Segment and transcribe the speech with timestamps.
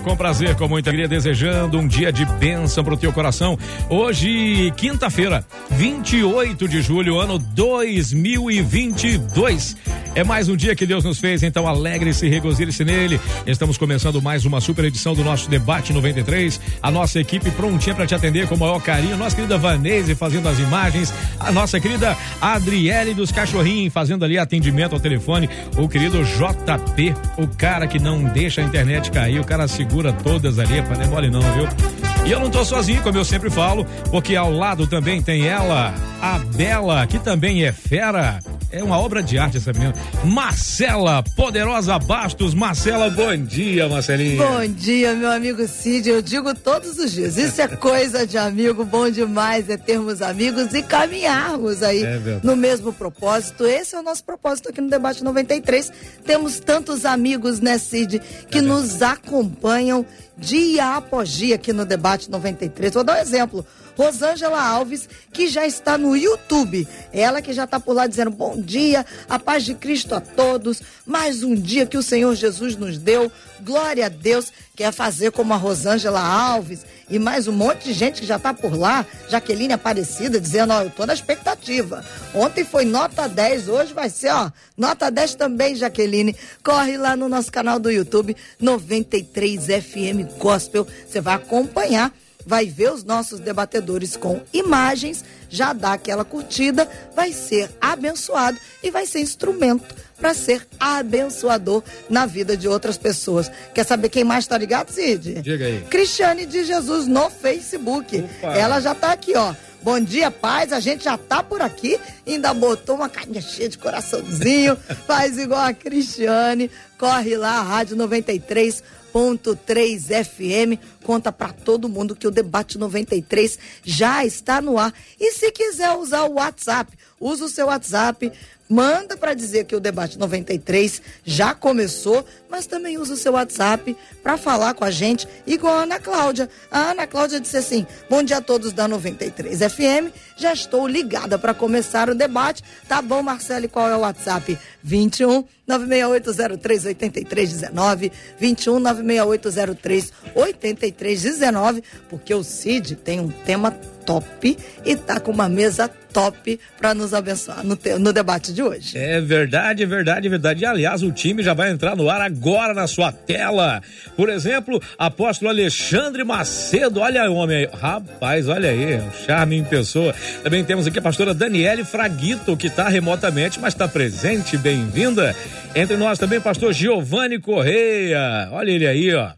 [0.00, 3.58] com prazer, com muita alegria, desejando um dia de bênção pro teu coração.
[3.88, 9.76] Hoje, quinta-feira, 28 de julho, ano 2022.
[10.14, 13.18] É mais um dia que Deus nos fez, então alegre-se, regozile-se nele.
[13.46, 16.60] Estamos começando mais uma super edição do nosso Debate 93.
[16.82, 19.16] A nossa equipe prontinha para te atender com o maior carinho.
[19.16, 21.14] Nossa querida Vanese fazendo as imagens.
[21.40, 25.48] A nossa querida Adriele dos Cachorrinhos fazendo ali atendimento ao telefone.
[25.78, 30.58] O querido JP, o cara que não deixa a internet cair, o cara segura todas
[30.58, 32.11] ali, para não é mole não, viu?
[32.24, 35.92] E eu não tô sozinho, como eu sempre falo, porque ao lado também tem ela,
[36.20, 38.38] a Bela, que também é fera.
[38.70, 39.92] É uma obra de arte essa menina.
[40.24, 42.54] Marcela Poderosa Bastos.
[42.54, 44.42] Marcela, bom dia, Marcelinha.
[44.42, 46.08] Bom dia, meu amigo Cid.
[46.08, 47.36] Eu digo todos os dias.
[47.36, 48.82] Isso é coisa de amigo.
[48.84, 53.66] Bom demais é termos amigos e caminharmos aí é no mesmo propósito.
[53.66, 55.92] Esse é o nosso propósito aqui no Debate 93.
[56.24, 60.06] Temos tantos amigos, né, Cid, que é nos acompanham
[60.42, 62.92] dia após dia aqui no Debate 93.
[62.92, 63.64] Vou dar um exemplo.
[63.96, 66.88] Rosângela Alves, que já está no YouTube.
[67.12, 70.82] Ela que já está por lá dizendo bom dia, a paz de Cristo a todos.
[71.06, 73.30] Mais um dia que o Senhor Jesus nos deu.
[73.60, 74.52] Glória a Deus.
[74.74, 78.54] Quer fazer como a Rosângela Alves e mais um monte de gente que já está
[78.54, 79.04] por lá.
[79.28, 82.02] Jaqueline Aparecida dizendo: Ó, eu tô na expectativa.
[82.34, 86.34] Ontem foi nota 10, hoje vai ser, ó, nota 10 também, Jaqueline.
[86.64, 90.86] Corre lá no nosso canal do YouTube, 93 FM Gospel.
[91.06, 92.10] Você vai acompanhar
[92.44, 98.90] vai ver os nossos debatedores com imagens, já dá aquela curtida, vai ser abençoado e
[98.90, 103.50] vai ser instrumento para ser abençoador na vida de outras pessoas.
[103.74, 105.42] Quer saber quem mais está ligado, Cid?
[105.42, 105.84] Diga aí.
[105.90, 108.24] Cristiane de Jesus no Facebook.
[108.38, 108.54] Opa.
[108.56, 109.52] Ela já está aqui, ó.
[109.82, 110.72] Bom dia, paz.
[110.72, 111.98] A gente já tá por aqui.
[112.24, 114.76] Ainda botou uma carinha cheia de coraçãozinho.
[115.08, 116.70] Faz igual a Cristiane.
[116.96, 118.82] Corre lá, Rádio 93
[119.12, 120.78] 101.3 FM.
[121.04, 124.92] Conta para todo mundo que o debate 93 já está no ar.
[125.18, 128.32] E se quiser usar o WhatsApp, usa o seu WhatsApp
[128.68, 133.96] manda para dizer que o debate 93 já começou, mas também usa o seu WhatsApp
[134.22, 136.48] para falar com a gente, igual a Ana Cláudia.
[136.70, 141.38] A Ana Cláudia disse assim: Bom dia a todos da 93 FM, já estou ligada
[141.38, 142.62] para começar o debate.
[142.88, 144.58] Tá bom, Marcelo, qual é o WhatsApp?
[144.82, 153.70] 21 96803 8319, 21 96803 8319, porque o Cid tem um tema
[154.04, 158.96] top e tá com uma mesa top para nos abençoar no, no debate de hoje.
[158.96, 160.62] É verdade, é verdade, é verdade.
[160.62, 163.82] E, aliás, o time já vai entrar no ar agora na sua tela.
[164.16, 167.68] Por exemplo, apóstolo Alexandre Macedo, olha o homem.
[167.72, 170.14] Rapaz, olha aí, o charme em pessoa.
[170.42, 174.56] Também temos aqui a pastora Daniele Fraguito, que está remotamente, mas está presente.
[174.56, 175.34] Bem-vinda.
[175.74, 178.48] Entre nós também, pastor Giovanni Correia.
[178.52, 179.30] Olha ele aí, ó.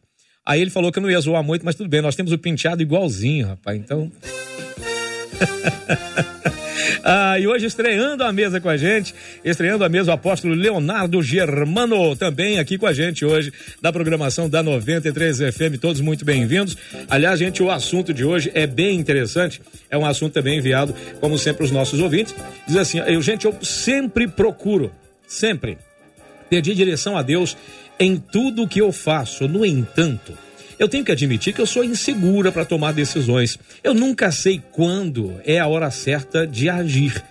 [0.47, 2.39] Aí ele falou que eu não ia zoar muito, mas tudo bem, nós temos o
[2.39, 3.79] penteado igualzinho, rapaz.
[3.79, 4.13] Então.
[7.03, 9.15] ah, e hoje estreando a mesa com a gente,
[9.45, 14.49] estreando a mesa o apóstolo Leonardo Germano, também aqui com a gente hoje, da programação
[14.49, 16.77] da 93 FM, todos muito bem-vindos.
[17.09, 21.39] Aliás, gente, o assunto de hoje é bem interessante, é um assunto também enviado, como
[21.39, 22.35] sempre, os nossos ouvintes.
[22.67, 24.93] Diz assim, eu, gente, eu sempre procuro,
[25.27, 25.79] sempre,
[26.49, 27.57] pedir direção a Deus
[27.99, 29.49] em tudo que eu faço.
[29.49, 30.37] No entanto,
[30.79, 33.59] eu tenho que admitir que eu sou insegura para tomar decisões.
[33.83, 37.23] Eu nunca sei quando é a hora certa de agir.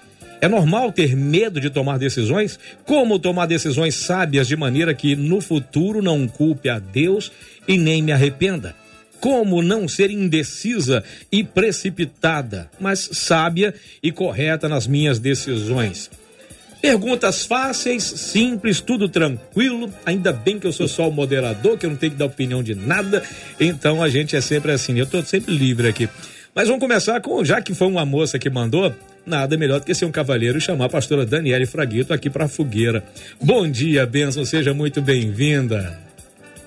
[0.42, 2.60] É normal ter medo de tomar decisões?
[2.86, 7.32] Como tomar decisões sábias de maneira que no futuro não culpe a Deus
[7.66, 8.76] e nem me arrependa?
[9.22, 11.02] Como não ser indecisa
[11.32, 16.12] e precipitada, mas sábia e correta nas minhas decisões?
[16.84, 19.90] Perguntas fáceis, simples, tudo tranquilo.
[20.06, 22.62] Ainda bem que eu sou só o moderador, que eu não tenho que dar opinião
[22.62, 23.24] de nada.
[23.58, 24.98] Então a gente é sempre assim.
[24.98, 26.10] Eu estou sempre livre aqui.
[26.54, 28.94] Mas vamos começar com, já que foi uma moça que mandou,
[29.26, 32.44] nada melhor do que ser um cavalheiro e chamar a pastora Daniele Fraguito aqui para
[32.46, 33.02] a fogueira.
[33.42, 35.98] Bom dia, Benção, seja muito bem-vinda.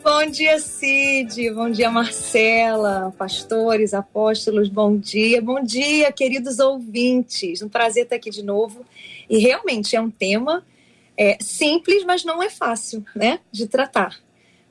[0.08, 1.50] Bom dia, Cid.
[1.50, 4.68] Bom dia, Marcela, pastores, apóstolos.
[4.68, 5.42] Bom dia.
[5.42, 7.60] Bom dia, queridos ouvintes.
[7.60, 8.86] Um prazer estar aqui de novo.
[9.28, 10.64] E realmente é um tema
[11.16, 14.16] é, simples, mas não é fácil né, de tratar.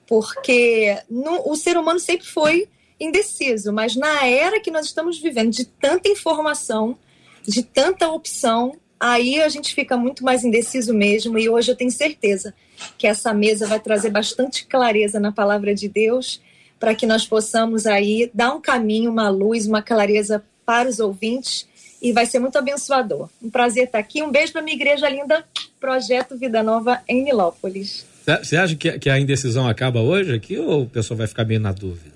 [0.08, 5.52] Porque no, o ser humano sempre foi indeciso, mas na era que nós estamos vivendo,
[5.52, 6.98] de tanta informação,
[7.46, 11.38] de tanta opção, aí a gente fica muito mais indeciso mesmo.
[11.38, 12.54] E hoje eu tenho certeza
[12.98, 16.42] que essa mesa vai trazer bastante clareza na palavra de Deus
[16.80, 21.68] para que nós possamos aí dar um caminho, uma luz, uma clareza para os ouvintes
[22.02, 23.30] e vai ser muito abençoador.
[23.42, 24.22] Um prazer estar aqui.
[24.22, 25.44] Um beijo para minha igreja linda,
[25.80, 28.06] Projeto Vida Nova em Milópolis.
[28.26, 31.60] Você acha que, que a indecisão acaba hoje aqui ou o pessoal vai ficar meio
[31.60, 32.16] na dúvida?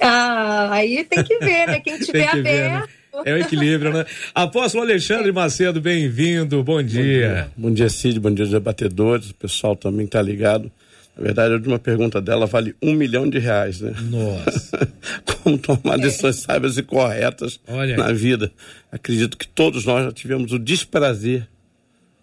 [0.00, 1.80] Ah, aí tem que ver, né?
[1.80, 2.42] Quem tiver aberto.
[2.42, 2.88] Ver, né?
[3.24, 4.04] É o equilíbrio, né?
[4.34, 6.98] Apóstolo Alexandre Macedo, bem-vindo, bom dia.
[6.98, 7.52] bom dia.
[7.56, 10.70] Bom dia, Cid, bom dia, debatedores, o pessoal também está ligado.
[11.16, 13.94] Na verdade, a última pergunta dela vale um milhão de reais, né?
[14.10, 14.88] Nossa.
[15.44, 18.50] Como tomar decisões sábias e corretas Olha na vida.
[18.90, 21.46] Acredito que todos nós já tivemos o desprazer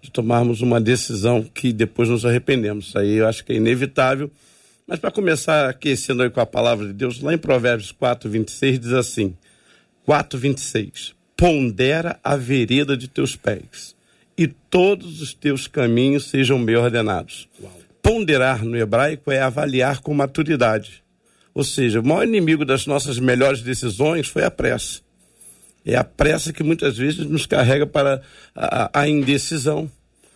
[0.01, 2.87] de tomarmos uma decisão que depois nos arrependemos.
[2.87, 4.29] Isso aí eu acho que é inevitável.
[4.85, 8.79] Mas para começar aquecendo aí com a palavra de Deus, lá em Provérbios 4, 26,
[8.79, 9.33] diz assim:
[10.05, 11.15] 4, 26.
[11.35, 13.95] Pondera a vereda de teus pés,
[14.37, 17.47] e todos os teus caminhos sejam bem ordenados.
[17.61, 17.81] Uau.
[18.01, 21.03] Ponderar no hebraico é avaliar com maturidade.
[21.53, 25.01] Ou seja, o maior inimigo das nossas melhores decisões foi a pressa.
[25.85, 28.21] É a pressa que muitas vezes nos carrega para
[28.55, 29.89] a, a indecisão.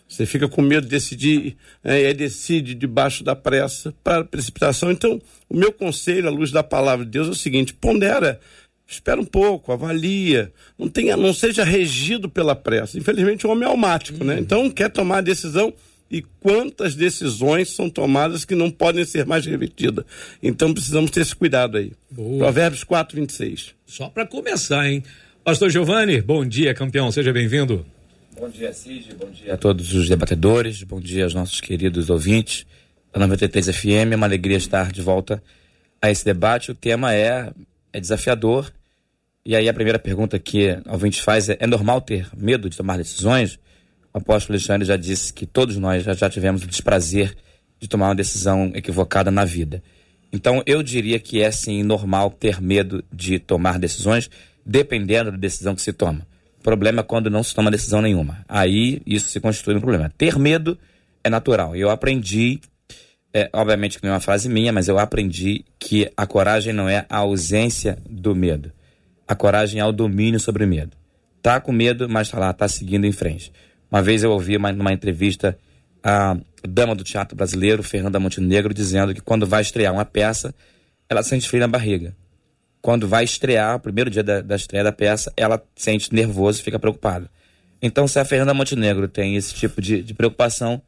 [0.08, 4.92] Você fica com medo de decidir, é, e decide debaixo da pressa para a precipitação.
[4.92, 5.20] Então,
[5.50, 8.40] o meu conselho, à luz da palavra de Deus, é o seguinte: pondera,
[8.88, 12.98] espera um pouco, avalia, não, tenha, não seja regido pela pressa.
[12.98, 14.40] Infelizmente, o homem é almático, né?
[14.40, 15.74] Então, quer tomar a decisão
[16.10, 20.06] e quantas decisões são tomadas que não podem ser mais revertidas.
[20.42, 21.94] Então precisamos ter esse cuidado aí.
[22.12, 22.38] Boa.
[22.38, 23.74] Provérbios 4, 26.
[23.86, 25.04] Só para começar, hein?
[25.44, 27.86] Pastor Giovanni, bom dia, campeão, seja bem-vindo.
[28.40, 32.66] Bom dia, Cid, bom dia a todos os debatedores, bom dia aos nossos queridos ouvintes
[33.14, 35.42] da 93 FM, é uma alegria estar de volta
[36.02, 36.72] a esse debate.
[36.72, 37.52] O tema é,
[37.96, 38.72] é desafiador,
[39.46, 42.78] e aí a primeira pergunta que o ouvinte faz é, é normal ter medo de
[42.78, 43.60] tomar decisões?
[44.16, 47.36] o apóstolo Alexandre já disse que todos nós já, já tivemos o desprazer
[47.78, 49.84] de tomar uma decisão equivocada na vida.
[50.32, 54.30] Então, eu diria que é sim normal ter medo de tomar decisões,
[54.66, 56.26] dependendo da decisão que se toma.
[56.58, 58.44] O problema é quando não se toma decisão nenhuma.
[58.48, 60.10] Aí isso se constitui um problema.
[60.18, 60.78] Ter medo
[61.22, 61.76] é natural.
[61.76, 62.62] Eu aprendi,
[63.36, 66.88] é, obviamente que não é uma frase minha, mas eu aprendi que a coragem não
[66.88, 68.72] é a ausência do medo.
[69.28, 70.96] A coragem é o domínio sobre o medo.
[71.42, 73.52] Tá com medo, mas tá lá, tá seguindo em frente.
[73.92, 75.60] Uma vez eu ouvi uma, numa entrevista
[76.02, 80.56] a dama do teatro brasileiro, Fernanda Montenegro, dizendo que quando vai estrear uma peça,
[81.10, 82.16] ela sente frio na barriga.
[82.82, 86.64] Quando vai estrear, o primeiro dia da, da estreia da peça, ela sente nervoso e
[86.64, 87.30] fica preocupada.
[87.82, 90.82] Então, se a Fernanda Montenegro tem esse tipo de, de preocupação,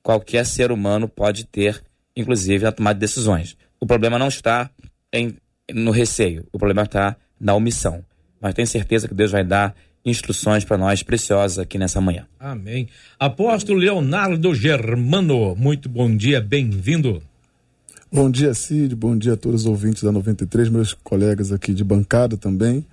[0.00, 1.82] qualquer ser humano pode ter,
[2.18, 3.56] inclusive na tomada de decisões.
[3.80, 4.68] O problema não está
[5.12, 5.36] em,
[5.72, 8.04] no receio, o problema está na omissão.
[8.40, 9.74] Mas tenho certeza que Deus vai dar
[10.04, 12.26] instruções para nós preciosas aqui nessa manhã.
[12.38, 12.88] Amém.
[13.18, 17.22] Apóstolo Leonardo Germano, muito bom dia, bem-vindo.
[18.10, 21.84] Bom dia, Cid, bom dia a todos os ouvintes da 93, meus colegas aqui de
[21.84, 22.84] bancada também.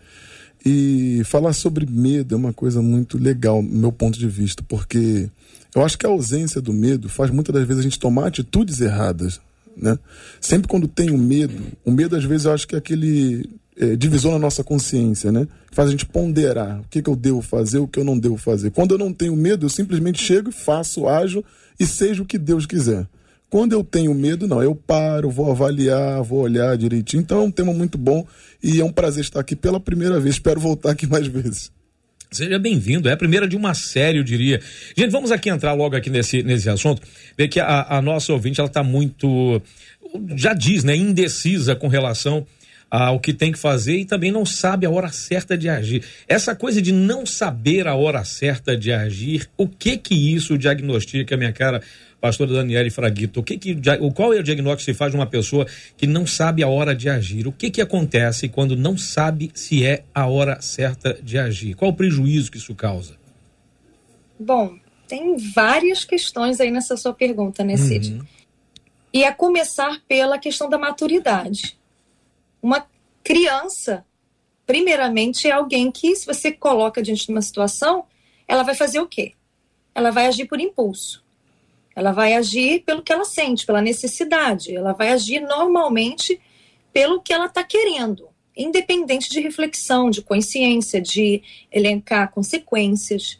[0.63, 5.30] E falar sobre medo é uma coisa muito legal, do meu ponto de vista, porque
[5.75, 8.80] eu acho que a ausência do medo faz muitas das vezes a gente tomar atitudes
[8.80, 9.42] erradas.
[9.75, 10.00] Né?
[10.39, 14.31] Sempre quando tenho medo, o medo às vezes eu acho que é aquele é, divisor
[14.31, 15.45] na nossa consciência, né?
[15.72, 18.38] Faz a gente ponderar o que, que eu devo fazer, o que eu não devo
[18.38, 18.72] fazer.
[18.72, 21.44] Quando eu não tenho medo, eu simplesmente chego e faço, ajo
[21.77, 23.05] e seja o que Deus quiser.
[23.50, 27.22] Quando eu tenho medo, não, eu paro, vou avaliar, vou olhar direitinho.
[27.22, 28.25] Então é um tema muito bom
[28.63, 30.36] e é um prazer estar aqui pela primeira vez.
[30.36, 31.75] Espero voltar aqui mais vezes.
[32.36, 34.60] Seja bem-vindo, é a primeira de uma série, eu diria.
[34.96, 37.01] Gente, vamos aqui entrar logo aqui nesse, nesse assunto,
[37.38, 39.62] ver que a, a nossa ouvinte, ela está muito,
[40.36, 42.46] já diz, né, indecisa com relação
[42.92, 46.04] ao que tem que fazer e também não sabe a hora certa de agir.
[46.27, 51.38] Essa coisa de não saber a hora certa de agir, o que que isso diagnostica,
[51.38, 51.82] minha cara
[52.25, 53.39] pastora Daniele Fraguito?
[53.39, 53.77] O que que,
[54.15, 56.96] qual é o diagnóstico que se faz de uma pessoa que não sabe a hora
[56.96, 57.48] de agir?
[57.48, 61.75] O que que acontece quando não sabe se é a hora certa de agir?
[61.75, 63.15] Qual o prejuízo que isso causa?
[64.39, 64.75] Bom,
[65.08, 68.13] tem várias questões aí nessa sua pergunta, né, Cid?
[68.13, 68.25] Uhum.
[69.13, 71.77] E a começar pela questão da maturidade.
[72.60, 72.88] Uma
[73.24, 74.03] criança,
[74.65, 78.05] primeiramente, é alguém que, se você coloca diante de uma situação,
[78.48, 79.34] ela vai fazer o quê?
[79.94, 81.24] Ela vai agir por impulso.
[81.96, 84.75] Ela vai agir pelo que ela sente, pela necessidade.
[84.75, 86.40] Ela vai agir normalmente
[86.92, 93.40] pelo que ela está querendo, independente de reflexão, de consciência, de elencar consequências.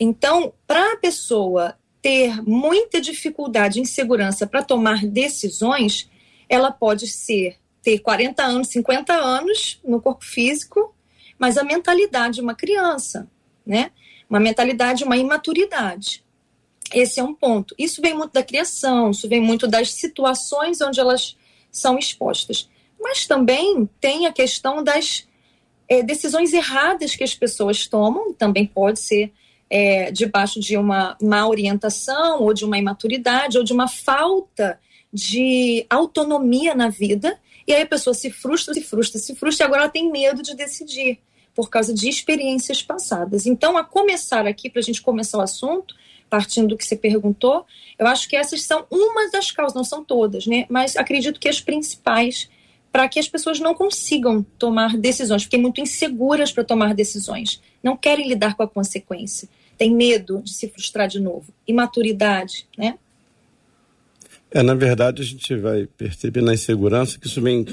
[0.00, 6.10] Então, para a pessoa ter muita dificuldade e insegurança para tomar decisões,
[6.48, 10.94] ela pode ser ter 40 anos, 50 anos no corpo físico,
[11.38, 13.28] mas a mentalidade de uma criança,
[13.66, 13.90] né?
[14.28, 16.24] uma mentalidade, uma imaturidade.
[16.92, 17.74] Esse é um ponto.
[17.78, 21.36] Isso vem muito da criação, isso vem muito das situações onde elas
[21.70, 22.68] são expostas.
[23.00, 25.26] Mas também tem a questão das
[25.88, 29.32] é, decisões erradas que as pessoas tomam, também pode ser
[29.68, 34.78] é, debaixo de uma má orientação, ou de uma imaturidade, ou de uma falta
[35.12, 37.38] de autonomia na vida.
[37.66, 40.42] E aí a pessoa se frustra, se frustra, se frustra, e agora ela tem medo
[40.42, 41.18] de decidir
[41.54, 43.46] por causa de experiências passadas.
[43.46, 45.94] Então, a começar aqui, para a gente começar o assunto,
[46.32, 47.66] partindo do que você perguntou,
[47.98, 50.64] eu acho que essas são uma das causas, não são todas, né?
[50.66, 52.48] Mas acredito que as principais
[52.90, 57.98] para que as pessoas não consigam tomar decisões, fiquem muito inseguras para tomar decisões, não
[57.98, 59.46] querem lidar com a consequência,
[59.76, 62.98] têm medo de se frustrar de novo, imaturidade, né?
[64.50, 67.66] É, na verdade, a gente vai perceber na insegurança que isso vem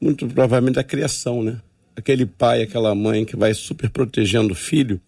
[0.00, 1.60] muito provavelmente da criação, né?
[1.96, 5.00] Aquele pai, aquela mãe que vai super protegendo o filho,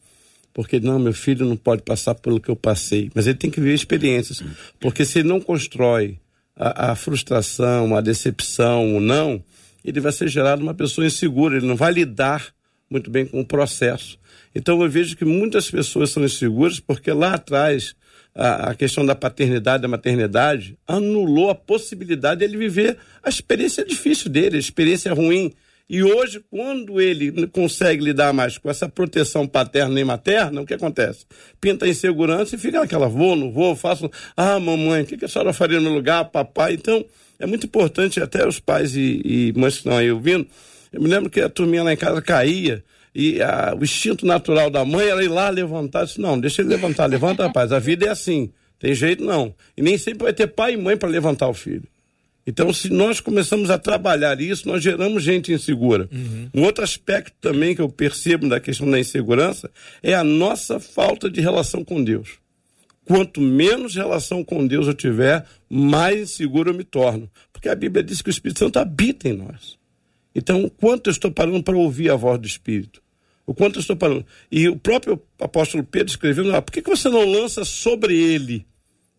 [0.55, 3.61] porque não, meu filho não pode passar pelo que eu passei, mas ele tem que
[3.61, 4.43] viver experiências,
[4.81, 6.19] porque se ele não constrói
[6.57, 9.43] a, a frustração, a decepção, o não,
[9.85, 12.55] ele vai ser gerado uma pessoa insegura, ele não vai lidar
[12.89, 14.19] muito bem com o processo.
[14.55, 17.95] Então eu vejo que muitas pessoas são inseguras porque lá atrás
[18.35, 23.85] a, a questão da paternidade, da maternidade, anulou a possibilidade de ele viver a experiência
[23.85, 25.53] difícil dele, a experiência ruim.
[25.89, 30.75] E hoje, quando ele consegue lidar mais com essa proteção paterna e materna, o que
[30.75, 31.27] acontece?
[31.61, 34.11] Pinta a insegurança e fica naquela, vou, não vou, faço.
[34.37, 36.75] Ah, mamãe, o que a senhora faria no lugar, papai?
[36.75, 37.05] Então,
[37.39, 40.47] é muito importante, até os pais e, e mães que estão aí ouvindo.
[40.93, 42.85] Eu me lembro que a turminha lá em casa caía
[43.15, 46.05] e a, o instinto natural da mãe era ir lá levantar.
[46.05, 47.73] Disse, não, deixa ele levantar, levanta, rapaz.
[47.73, 49.55] A vida é assim, tem jeito não.
[49.77, 51.89] E nem sempre vai ter pai e mãe para levantar o filho.
[52.47, 56.09] Então, se nós começamos a trabalhar isso, nós geramos gente insegura.
[56.11, 56.49] Uhum.
[56.53, 59.71] Um outro aspecto também que eu percebo da questão da insegurança
[60.03, 62.41] é a nossa falta de relação com Deus.
[63.05, 67.31] Quanto menos relação com Deus eu tiver, mais inseguro eu me torno.
[67.53, 69.79] Porque a Bíblia diz que o Espírito Santo habita em nós.
[70.35, 73.03] Então, o quanto eu estou parando para ouvir a voz do Espírito?
[73.47, 74.25] O quanto eu estou parando?
[74.51, 78.65] E o próprio apóstolo Pedro escreveu: ah, por que, que você não lança sobre ele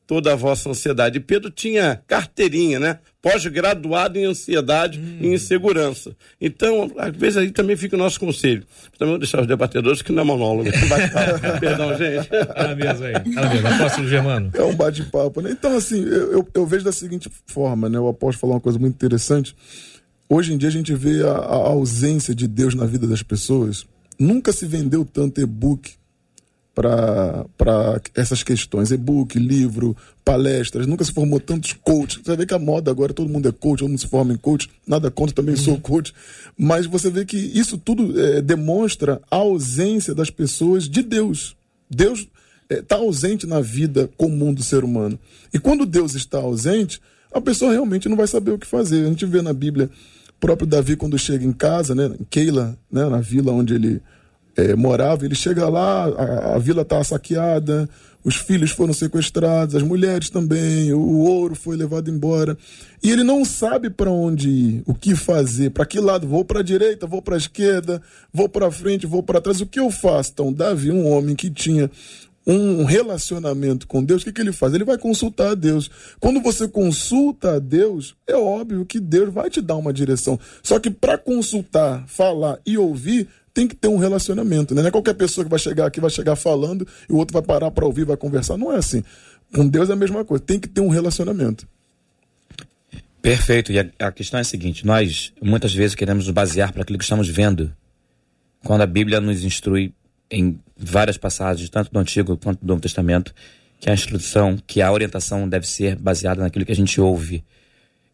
[0.05, 1.17] toda a vossa ansiedade.
[1.17, 2.99] E Pedro tinha carteirinha, né?
[3.21, 5.17] Pós-graduado em ansiedade hum.
[5.21, 6.15] e insegurança.
[6.39, 8.65] Então, às vezes aí também fica o nosso conselho.
[8.97, 10.69] Também vou deixar os debatedores que não é monólogo.
[11.59, 12.27] Perdão, gente.
[12.27, 13.13] Tá mesa aí.
[13.13, 13.75] Tá.
[13.75, 14.51] Apóstolo Germano.
[14.53, 15.51] É um bate-papo, né?
[15.51, 17.97] Então, assim, eu, eu, eu, vejo da seguinte forma, né?
[17.97, 19.55] O apóstolo falou uma coisa muito interessante.
[20.27, 23.85] Hoje em dia a gente vê a, a ausência de Deus na vida das pessoas.
[24.19, 25.93] Nunca se vendeu tanto e-book
[26.75, 28.91] para essas questões.
[28.91, 32.21] E-book, livro, palestras, nunca se formou tantos coaches.
[32.23, 34.37] Você vê que a moda agora, todo mundo é coach, todo mundo se forma em
[34.37, 35.61] coach, nada contra, também uhum.
[35.61, 36.13] sou coach.
[36.57, 41.55] Mas você vê que isso tudo é, demonstra a ausência das pessoas de Deus.
[41.89, 42.27] Deus
[42.69, 45.19] está é, ausente na vida comum do ser humano.
[45.53, 46.99] E quando Deus está ausente,
[47.31, 49.05] a pessoa realmente não vai saber o que fazer.
[49.05, 49.89] A gente vê na Bíblia,
[50.39, 54.01] próprio Davi, quando chega em casa, né, em Keila, né, na vila onde ele
[54.55, 57.89] é, morava, ele chega lá, a, a vila está saqueada,
[58.23, 62.57] os filhos foram sequestrados, as mulheres também, o, o ouro foi levado embora.
[63.01, 66.61] E ele não sabe para onde ir, o que fazer, para que lado, vou para
[66.61, 69.91] a direita, vou para a esquerda, vou para frente, vou para trás, o que eu
[69.91, 70.31] faço?
[70.33, 71.89] Então, Davi, um homem que tinha
[72.45, 74.73] um relacionamento com Deus, o que, que ele faz?
[74.73, 75.89] Ele vai consultar a Deus.
[76.19, 80.37] Quando você consulta a Deus, é óbvio que Deus vai te dar uma direção.
[80.61, 84.81] Só que para consultar, falar e ouvir, tem que ter um relacionamento, né?
[84.81, 87.41] Não é qualquer pessoa que vai chegar aqui, vai chegar falando e o outro vai
[87.41, 88.57] parar para ouvir, vai conversar.
[88.57, 89.03] Não é assim.
[89.53, 91.67] Com Deus é a mesma coisa, tem que ter um relacionamento.
[93.21, 93.71] Perfeito.
[93.71, 96.97] E a, a questão é a seguinte: nós muitas vezes queremos nos basear para aquilo
[96.97, 97.73] que estamos vendo,
[98.65, 99.93] quando a Bíblia nos instrui
[100.31, 103.33] em várias passagens, tanto do Antigo quanto do Novo Testamento,
[103.79, 107.43] que a instrução, que a orientação deve ser baseada naquilo que a gente ouve.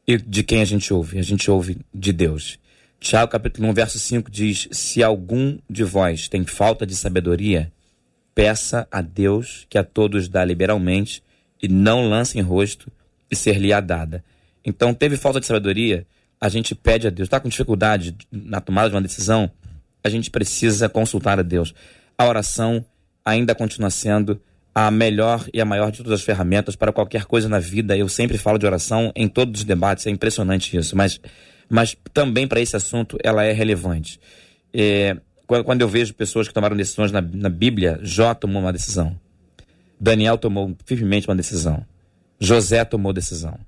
[0.06, 1.18] E de quem a gente ouve?
[1.18, 2.60] A gente ouve de Deus.
[3.00, 7.72] Tiago capítulo 1, verso 5 diz: Se algum de vós tem falta de sabedoria,
[8.36, 11.24] peça a Deus que a todos dá liberalmente
[11.62, 12.92] e não lance em rosto
[13.32, 14.24] e ser-lhe-á dada.
[14.66, 16.06] Então, teve falta de sabedoria,
[16.40, 17.28] a gente pede a Deus.
[17.28, 19.50] Está com dificuldade na tomada de uma decisão,
[20.04, 21.74] a gente precisa consultar a Deus.
[22.18, 22.84] A oração
[23.24, 24.42] ainda continua sendo
[24.76, 27.98] a melhor e a maior de todas as ferramentas para qualquer coisa na vida.
[27.98, 31.20] Eu sempre falo de oração em todos os debates, é impressionante isso, mas
[31.70, 34.20] mas também para esse assunto ela é relevante.
[34.74, 39.18] É, quando eu vejo pessoas que tomaram decisões na, na Bíblia, Jó tomou uma decisão.
[40.00, 41.86] Daniel tomou firmemente uma decisão.
[42.40, 43.60] José tomou decisão.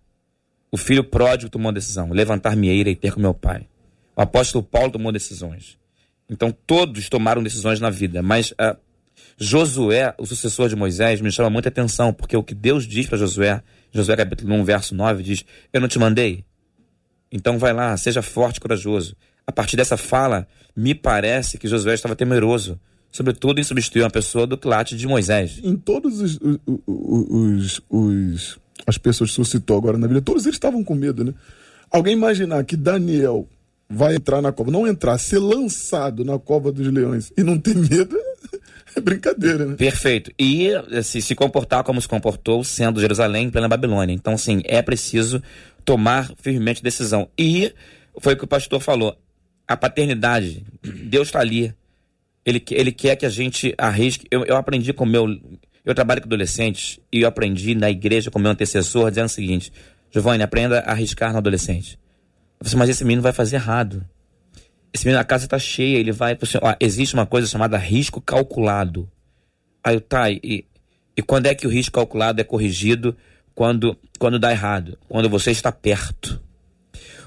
[0.71, 2.09] O filho pródigo tomou uma decisão.
[2.11, 3.67] Levantar-me e ter com meu pai.
[4.15, 5.77] O apóstolo Paulo tomou decisões.
[6.29, 8.77] Então todos tomaram decisões na vida, mas uh,
[9.37, 13.17] Josué, o sucessor de Moisés, me chama muita atenção, porque o que Deus diz para
[13.17, 15.43] Josué, Josué capítulo 1, verso 9, diz:
[15.73, 16.45] Eu não te mandei?
[17.31, 19.15] Então vai lá, seja forte e corajoso.
[19.45, 22.79] A partir dessa fala, me parece que Josué estava temeroso,
[23.11, 25.59] sobretudo em substituir uma pessoa do clate de Moisés.
[25.63, 26.39] Em todos os,
[26.85, 31.33] os, os, as pessoas que suscitou agora na Bíblia, todos eles estavam com medo, né?
[31.89, 33.47] Alguém imaginar que Daniel
[33.89, 37.75] vai entrar na cova, não entrar, ser lançado na cova dos leões e não ter
[37.75, 38.17] medo,
[38.95, 39.75] é brincadeira, né?
[39.75, 40.31] Perfeito.
[40.39, 44.13] E assim, se comportar como se comportou, sendo Jerusalém em plena Babilônia.
[44.13, 45.43] Então, sim, é preciso
[45.91, 47.29] tomar firmemente decisão.
[47.37, 47.73] E
[48.21, 49.17] foi o que o pastor falou:
[49.67, 51.73] a paternidade, Deus está ali.
[52.45, 54.25] Ele, ele quer que a gente arrisque.
[54.31, 55.27] Eu, eu aprendi com meu.
[55.83, 59.73] Eu trabalho com adolescentes e eu aprendi na igreja com meu antecessor dizendo o seguinte:
[60.09, 61.99] Giovanni, aprenda a arriscar no adolescente.
[62.61, 64.05] Você, mas esse menino vai fazer errado.
[64.93, 66.37] Esse menino, a casa está cheia, ele vai.
[66.61, 69.11] Ó, existe uma coisa chamada risco calculado.
[69.83, 70.65] Aí tá, e,
[71.17, 73.17] e quando é que o risco calculado é corrigido?
[73.53, 76.41] Quando, quando dá errado, quando você está perto.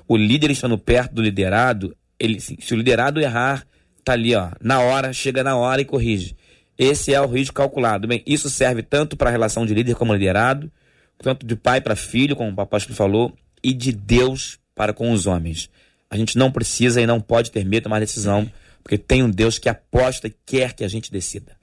[0.07, 3.67] O líder estando perto do liderado, ele, se o liderado errar,
[4.05, 6.37] tá ali, ó, na hora, chega na hora e corrige.
[6.77, 8.07] Esse é o risco calculado.
[8.07, 10.71] Bem, isso serve tanto para a relação de líder como liderado,
[11.19, 15.27] tanto de pai para filho, como o papai falou, e de Deus para com os
[15.27, 15.71] homens.
[16.11, 18.51] A gente não precisa e não pode ter medo de tomar decisão,
[18.83, 21.57] porque tem um Deus que aposta e quer que a gente decida.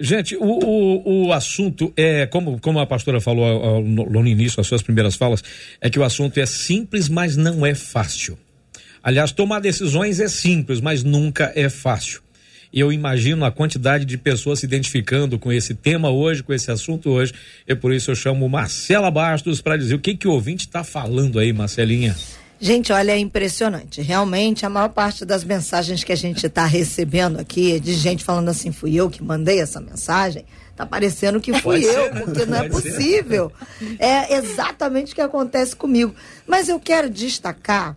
[0.00, 4.66] Gente, o, o, o assunto é, como, como a pastora falou no, no início, as
[4.66, 5.42] suas primeiras falas,
[5.80, 8.38] é que o assunto é simples, mas não é fácil.
[9.02, 12.20] Aliás, tomar decisões é simples, mas nunca é fácil.
[12.72, 16.70] E eu imagino a quantidade de pessoas se identificando com esse tema hoje, com esse
[16.70, 17.32] assunto hoje.
[17.66, 20.84] E por isso eu chamo Marcela Bastos para dizer o que, que o ouvinte está
[20.84, 22.14] falando aí, Marcelinha.
[22.60, 24.02] Gente, olha, é impressionante.
[24.02, 28.24] Realmente, a maior parte das mensagens que a gente está recebendo aqui é de gente
[28.24, 30.44] falando assim: fui eu que mandei essa mensagem.
[30.74, 33.52] Tá parecendo que fui eu, ser, porque não é possível.
[33.78, 33.96] Ser.
[33.98, 36.14] É exatamente o que acontece comigo.
[36.46, 37.96] Mas eu quero destacar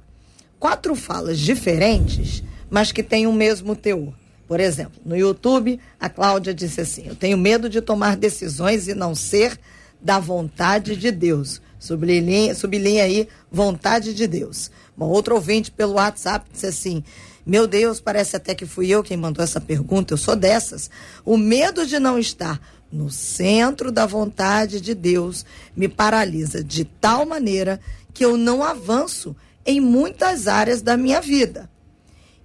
[0.59, 4.13] quatro falas diferentes, mas que têm o mesmo teor.
[4.47, 8.93] Por exemplo, no YouTube, a Cláudia disse assim: Eu tenho medo de tomar decisões e
[8.93, 9.59] não ser
[9.99, 11.61] da vontade de Deus.
[11.81, 14.69] Sublinha, sublinha aí, vontade de Deus.
[14.95, 17.03] Uma outra ouvinte pelo WhatsApp disse assim:
[17.43, 20.13] Meu Deus, parece até que fui eu quem mandou essa pergunta.
[20.13, 20.91] Eu sou dessas.
[21.25, 25.43] O medo de não estar no centro da vontade de Deus
[25.75, 27.79] me paralisa de tal maneira
[28.13, 31.67] que eu não avanço em muitas áreas da minha vida.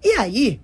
[0.02, 0.62] E aí,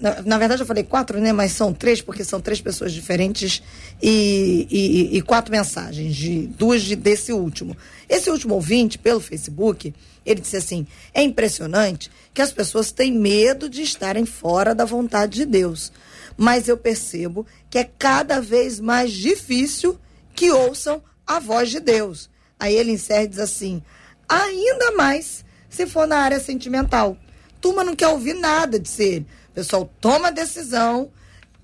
[0.00, 1.32] na, na, verdade, eu falei quatro, né?
[1.32, 3.62] Mas são três, porque são três pessoas diferentes
[4.02, 7.76] e, e, e quatro mensagens, de duas de, desse último.
[8.08, 9.94] Esse último ouvinte, pelo Facebook,
[10.24, 15.34] ele disse assim: é impressionante que as pessoas têm medo de estarem fora da vontade
[15.34, 15.92] de Deus.
[16.36, 19.98] Mas eu percebo que é cada vez mais difícil
[20.34, 22.30] que ouçam a voz de Deus.
[22.58, 23.82] Aí ele encerra e diz assim:
[24.28, 27.18] ainda mais se for na área sentimental.
[27.60, 31.12] Turma não quer ouvir nada de ser o pessoal toma decisão,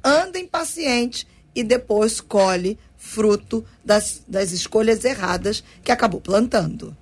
[0.03, 6.97] anda impaciente e depois colhe fruto das, das escolhas erradas que acabou plantando.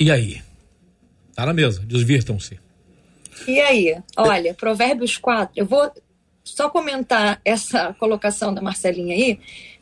[0.00, 0.42] E aí?
[1.32, 2.58] Tá na mesa, desvirtam-se.
[3.46, 3.96] E aí?
[4.16, 5.92] Olha, Provérbios 4, eu vou
[6.42, 9.38] só comentar essa colocação da Marcelinha aí,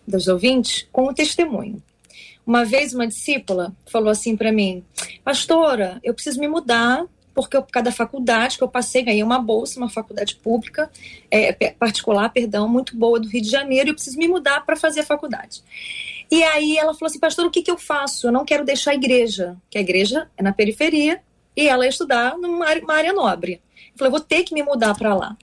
[0.06, 1.82] dos ouvintes, com o testemunho.
[2.46, 4.84] Uma vez uma discípula falou assim para mim:
[5.24, 7.06] Pastora, eu preciso me mudar
[7.42, 10.90] porque eu, por causa da faculdade que eu passei, ganhei uma bolsa, uma faculdade pública,
[11.30, 14.76] é, particular, perdão, muito boa do Rio de Janeiro, e eu preciso me mudar para
[14.76, 15.62] fazer a faculdade.
[16.30, 18.28] E aí ela falou assim, pastor, o que, que eu faço?
[18.28, 21.20] Eu não quero deixar a igreja, que a igreja é na periferia,
[21.56, 23.60] e ela ia estudar numa área, área nobre.
[23.92, 25.36] Eu falei, vou ter que me mudar para lá.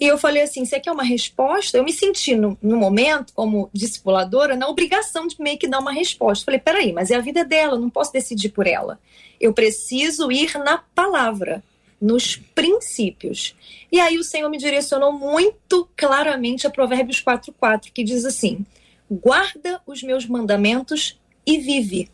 [0.00, 1.76] E eu falei assim: você quer uma resposta?
[1.76, 5.92] Eu me senti, no, no, momento, como discipuladora, na obrigação de meio que dar uma
[5.92, 6.42] resposta.
[6.42, 8.98] Eu falei: peraí, mas é a vida dela, eu não posso decidir por ela.
[9.40, 11.62] Eu preciso ir na palavra,
[12.00, 13.56] nos princípios.
[13.90, 18.64] E aí o Senhor me direcionou muito claramente a Provérbios 4,4, que diz assim:
[19.10, 22.10] guarda os meus mandamentos e vive.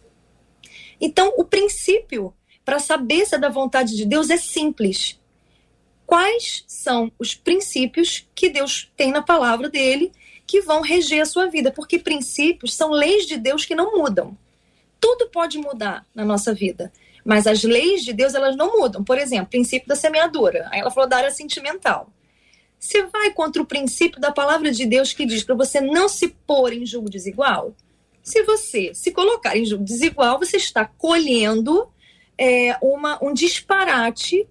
[1.00, 5.18] Então, o princípio para saber se é da vontade de Deus é simples
[6.10, 10.10] quais são os princípios que Deus tem na palavra dele
[10.44, 14.36] que vão reger a sua vida, porque princípios são leis de Deus que não mudam.
[15.00, 16.92] Tudo pode mudar na nossa vida,
[17.24, 19.04] mas as leis de Deus elas não mudam.
[19.04, 20.68] Por exemplo, princípio da semeadura.
[20.70, 22.10] Aí ela falou da área sentimental.
[22.78, 26.28] Você vai contra o princípio da palavra de Deus que diz para você não se
[26.28, 27.74] pôr em julgo desigual?
[28.22, 31.88] Se você se colocar em julgo desigual, você está colhendo
[32.38, 34.46] é, uma, um disparate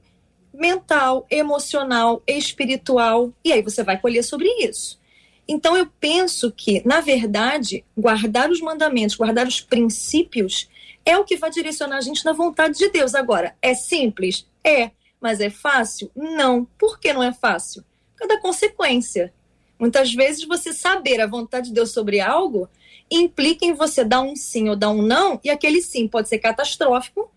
[0.53, 4.99] mental, emocional, espiritual, e aí você vai colher sobre isso.
[5.47, 10.69] Então eu penso que, na verdade, guardar os mandamentos, guardar os princípios
[11.09, 13.15] é o que vai direcionar a gente na vontade de Deus.
[13.15, 14.45] Agora, é simples?
[14.63, 14.91] É.
[15.19, 16.11] Mas é fácil?
[16.15, 16.65] Não.
[16.77, 17.83] Por que não é fácil?
[18.13, 19.33] Por causa da consequência.
[19.79, 22.69] Muitas vezes você saber a vontade de Deus sobre algo
[23.09, 26.37] implica em você dar um sim ou dar um não, e aquele sim pode ser
[26.37, 27.31] catastrófico,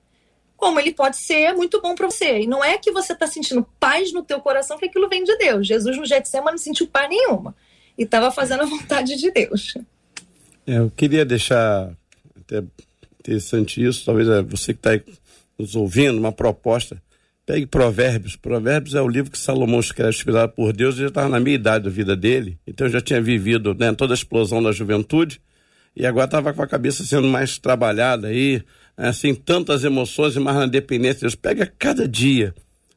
[0.55, 2.41] como ele pode ser muito bom para você.
[2.41, 5.35] E não é que você está sentindo paz no teu coração que aquilo vem de
[5.39, 5.67] Deus.
[5.67, 7.57] Jesus no Getsemane não sentiu paz nenhuma
[7.97, 9.75] e estava fazendo a vontade de Deus.
[10.67, 11.91] É, eu queria deixar
[12.39, 12.63] até
[13.23, 15.13] interessante isso, talvez é você que está
[15.59, 17.01] nos ouvindo, uma proposta.
[17.47, 18.37] Pegue Provérbios.
[18.37, 21.55] Provérbios é o livro que Salomão escreve, inspirado por Deus, ele já estava na meia
[21.55, 25.41] idade da vida dele, então já tinha vivido né, toda a explosão da juventude
[25.95, 28.63] e agora estava com a cabeça sendo mais trabalhada aí,
[28.97, 31.35] assim, tantas emoções e mais na dependência de Deus.
[31.35, 32.55] Pega cada dia,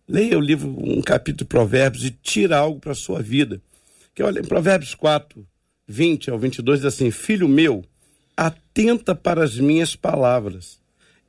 [0.08, 3.62] leia o livro, um capítulo de Provérbios e tira algo para a sua vida.
[4.14, 5.46] Que olha, em Provérbios 4,
[5.88, 7.84] 20 ao 22 diz assim: Filho meu,
[8.36, 10.80] atenta para as minhas palavras,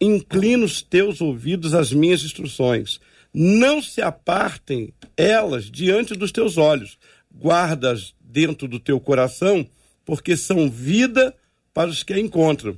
[0.00, 3.00] inclina os teus ouvidos às minhas instruções,
[3.32, 6.98] não se apartem elas diante dos teus olhos,
[7.34, 9.66] guardas dentro do teu coração,
[10.04, 11.34] porque são vida
[11.72, 12.76] para os que a encontram,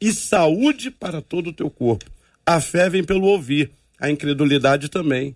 [0.00, 2.04] e saúde para todo o teu corpo.
[2.44, 5.34] A fé vem pelo ouvir, a incredulidade também.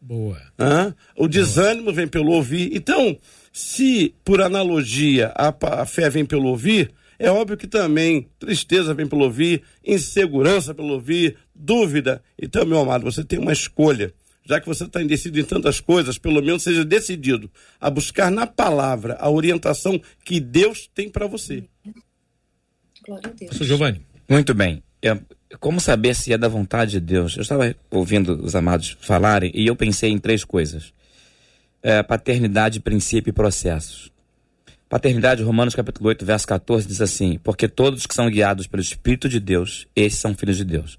[0.00, 0.40] Boa.
[0.58, 0.94] Hã?
[1.16, 1.94] O desânimo Boa.
[1.94, 2.74] vem pelo ouvir.
[2.74, 3.18] Então,
[3.52, 6.90] se por analogia a, a fé vem pelo ouvir,
[7.20, 12.22] é óbvio que também tristeza vem pelo ouvir, insegurança pelo ouvir, dúvida.
[12.40, 14.14] Então, meu amado, você tem uma escolha.
[14.42, 18.46] Já que você está indecidido em tantas coisas, pelo menos seja decidido a buscar na
[18.46, 21.64] palavra a orientação que Deus tem para você.
[23.04, 23.66] Glória a Deus.
[23.66, 24.00] Giovanni.
[24.26, 24.82] Muito bem.
[25.02, 25.18] É,
[25.58, 27.36] como saber se é da vontade de Deus?
[27.36, 30.94] Eu estava ouvindo os amados falarem e eu pensei em três coisas:
[31.82, 34.10] é, paternidade, princípio e processos.
[34.90, 39.28] Paternidade, Romanos capítulo 8, verso 14, diz assim: Porque todos que são guiados pelo Espírito
[39.28, 40.98] de Deus, esses são filhos de Deus.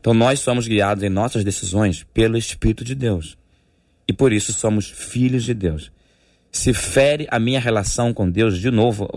[0.00, 3.38] Então nós somos guiados em nossas decisões pelo Espírito de Deus.
[4.08, 5.92] E por isso somos filhos de Deus.
[6.50, 9.08] Se fere a minha relação com Deus, de novo,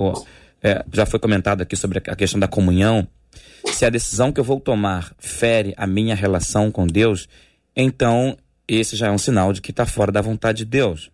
[0.61, 3.07] é, já foi comentado aqui sobre a questão da comunhão.
[3.73, 7.27] Se a decisão que eu vou tomar fere a minha relação com Deus,
[7.75, 11.09] então esse já é um sinal de que está fora da vontade de Deus.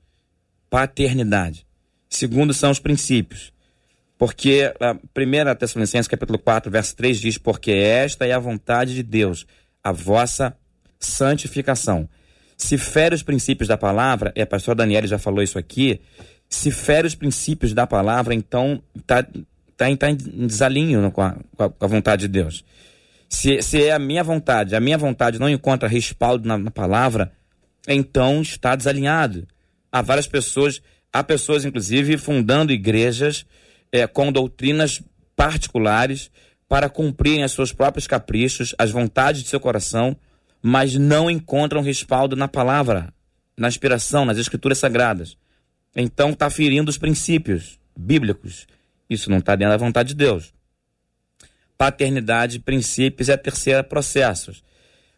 [0.69, 1.66] Paternidade.
[2.09, 3.51] Segundo são os princípios.
[4.17, 9.03] Porque a primeira Tessalonicenses, capítulo 4, verso 3 diz: Porque esta é a vontade de
[9.03, 9.45] Deus,
[9.83, 10.57] a vossa
[10.99, 12.09] santificação.
[12.57, 16.01] Se fere os princípios da palavra, e a pastora Daniela já falou isso aqui,
[16.49, 20.15] se fere os princípios da palavra, então está tá, tá em
[20.47, 22.65] desalinho com a, com a vontade de Deus.
[23.29, 27.31] Se, se é a minha vontade, a minha vontade não encontra respaldo na, na palavra,
[27.87, 29.47] então está desalinhado.
[29.91, 30.81] Há várias pessoas,
[31.17, 33.45] há pessoas inclusive fundando igrejas
[33.91, 35.01] é, com doutrinas
[35.35, 36.29] particulares
[36.69, 40.15] para cumprirem as seus próprios caprichos, as vontades de seu coração,
[40.61, 43.13] mas não encontram respaldo na palavra,
[43.57, 45.37] na inspiração, nas escrituras sagradas.
[45.95, 48.67] Então está ferindo os princípios bíblicos.
[49.09, 50.53] Isso não está dentro da vontade de Deus.
[51.77, 54.63] Paternidade, princípios é a terceira processos.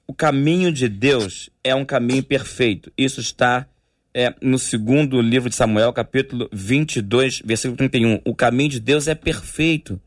[0.08, 2.92] O caminho de Deus é um caminho perfeito.
[2.98, 3.68] Isso está
[4.14, 8.22] é, no segundo livro de Samuel, capítulo 22, versículo 31.
[8.26, 10.00] O caminho de Deus é perfeito.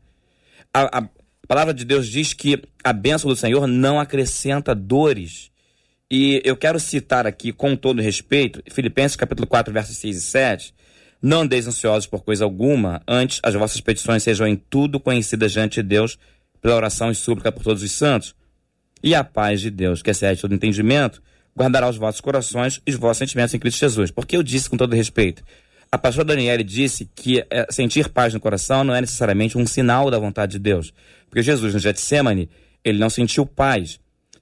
[0.73, 1.09] A, a
[1.47, 5.51] palavra de Deus diz que a bênção do Senhor não acrescenta dores.
[6.11, 10.75] E eu quero citar aqui, com todo respeito, Filipenses capítulo 4, versos 6 e 7.
[11.21, 15.81] Não andeis ansiosos por coisa alguma, antes as vossas petições sejam em tudo conhecidas diante
[15.81, 16.19] de Deus,
[16.61, 18.35] pela oração e súplica por todos os santos.
[19.01, 21.21] E a paz de Deus, que excede todo entendimento,
[21.57, 24.11] guardará os vossos corações e os vossos sentimentos em Cristo Jesus.
[24.11, 25.43] Porque eu disse com todo respeito.
[25.91, 30.09] A pastora Daniele disse que é, sentir paz no coração não é necessariamente um sinal
[30.09, 30.91] da vontade de Deus.
[31.29, 32.49] Porque Jesus, no Getsemane,
[32.83, 33.99] ele não sentiu paz.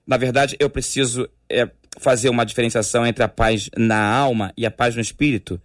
[0.07, 1.69] Na verdade, eu preciso é,
[1.99, 5.61] fazer uma diferenciação entre a paz na alma e a paz no espírito.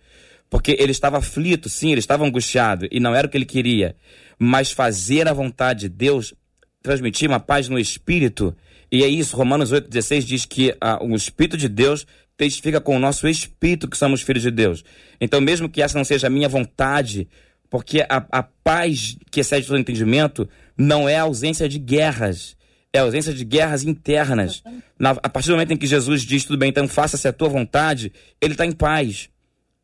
[0.50, 3.96] Porque ele estava aflito, sim, ele estava angustiado e não era o que ele queria.
[4.38, 6.34] Mas fazer a vontade de Deus,
[6.82, 8.56] transmitir uma paz no espírito,
[8.96, 12.98] e é isso, Romanos 8,16 diz que ah, o Espírito de Deus testifica com o
[12.98, 14.84] nosso espírito que somos filhos de Deus.
[15.20, 17.28] Então, mesmo que essa não seja a minha vontade,
[17.68, 22.56] porque a, a paz que excede todo entendimento não é a ausência de guerras,
[22.90, 24.62] é a ausência de guerras internas.
[24.98, 27.48] Na, a partir do momento em que Jesus diz, tudo bem, então faça-se a tua
[27.48, 29.28] vontade, ele está em paz.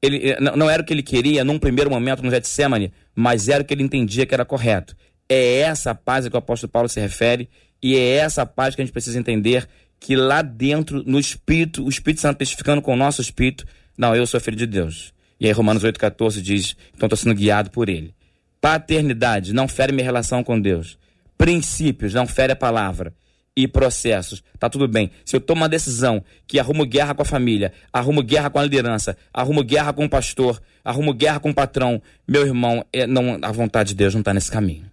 [0.00, 3.62] Ele, eh, não, era o que ele queria num primeiro momento no Getsemane, mas era
[3.62, 4.96] o que ele entendia que era correto.
[5.28, 7.48] É essa paz a que o apóstolo Paulo se refere
[7.82, 9.68] e é essa paz que a gente precisa entender
[9.98, 13.64] que lá dentro, no Espírito, o Espírito Santo testificando com o nosso Espírito,
[13.96, 15.12] não, eu sou filho de Deus.
[15.38, 18.14] E aí Romanos 8,14 diz, então estou sendo guiado por ele.
[18.60, 20.96] Paternidade não fere minha relação com Deus.
[21.36, 23.12] Princípios não fere a palavra.
[23.54, 25.10] E processos, tá tudo bem.
[25.24, 28.62] Se eu tomo uma decisão que arrumo guerra com a família, arrumo guerra com a
[28.62, 33.38] liderança, arrumo guerra com o pastor, arrumo guerra com o patrão, meu irmão, é, não,
[33.42, 34.90] a vontade de Deus não está nesse caminho.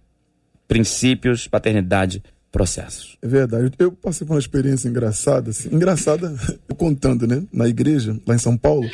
[0.68, 3.16] Princípios, paternidade, processos.
[3.22, 3.72] É verdade.
[3.78, 6.34] Eu passei por uma experiência engraçada, assim, engraçada,
[6.76, 8.88] contando, né, na igreja, lá em São Paulo.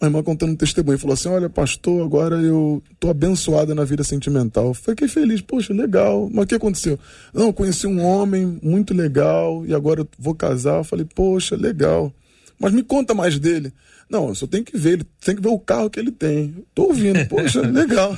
[0.00, 4.02] Uma irmã contando um testemunho, falou assim: Olha, pastor, agora eu tô abençoada na vida
[4.02, 4.74] sentimental.
[4.74, 6.28] Fiquei feliz, poxa, legal.
[6.32, 6.98] Mas o que aconteceu?
[7.32, 10.78] Não, conheci um homem muito legal e agora vou casar.
[10.78, 12.12] Eu falei, poxa, legal.
[12.58, 13.72] Mas me conta mais dele.
[14.10, 16.52] Não, eu só tenho que ver, ele tem que ver o carro que ele tem.
[16.74, 18.16] Tô ouvindo, poxa, legal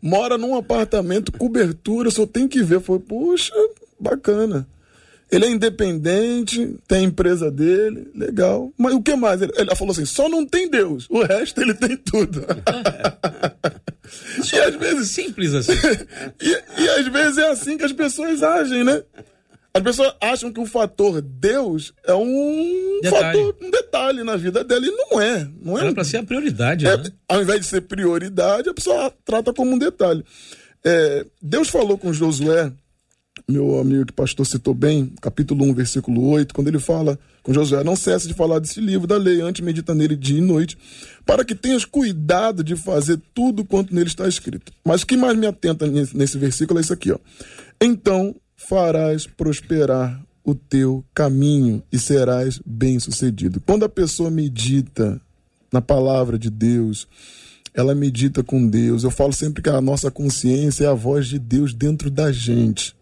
[0.00, 2.80] mora num apartamento, cobertura, só tem que ver.
[2.80, 3.54] Foi, puxa,
[3.98, 4.66] bacana.
[5.30, 8.72] Ele é independente, tem a empresa dele, legal.
[8.78, 9.42] Mas o que mais?
[9.42, 12.46] Ele, ele falou assim: só não tem Deus, o resto ele tem tudo.
[14.52, 15.10] e às vezes.
[15.10, 15.72] Simples assim.
[16.40, 19.02] e, e às vezes é assim que as pessoas agem, né?
[19.76, 23.38] As pessoas acham que o fator Deus é um detalhe.
[23.38, 25.46] fator, um detalhe na vida dela e não é.
[25.60, 26.86] Não é Era para ser a prioridade.
[26.86, 27.04] É, né?
[27.28, 30.24] Ao invés de ser prioridade, a pessoa trata como um detalhe.
[30.82, 32.72] É, Deus falou com Josué,
[33.46, 37.84] meu amigo que pastor citou bem, capítulo 1, versículo 8, quando ele fala com Josué:
[37.84, 40.78] Não cesse de falar desse livro da lei, antes medita nele dia e noite,
[41.26, 44.72] para que tenhas cuidado de fazer tudo quanto nele está escrito.
[44.82, 47.18] Mas o que mais me atenta nesse, nesse versículo é isso aqui, ó.
[47.78, 53.60] Então farás prosperar o teu caminho e serás bem-sucedido.
[53.66, 55.20] Quando a pessoa medita
[55.72, 57.06] na palavra de Deus,
[57.74, 59.04] ela medita com Deus.
[59.04, 62.96] Eu falo sempre que a nossa consciência é a voz de Deus dentro da gente.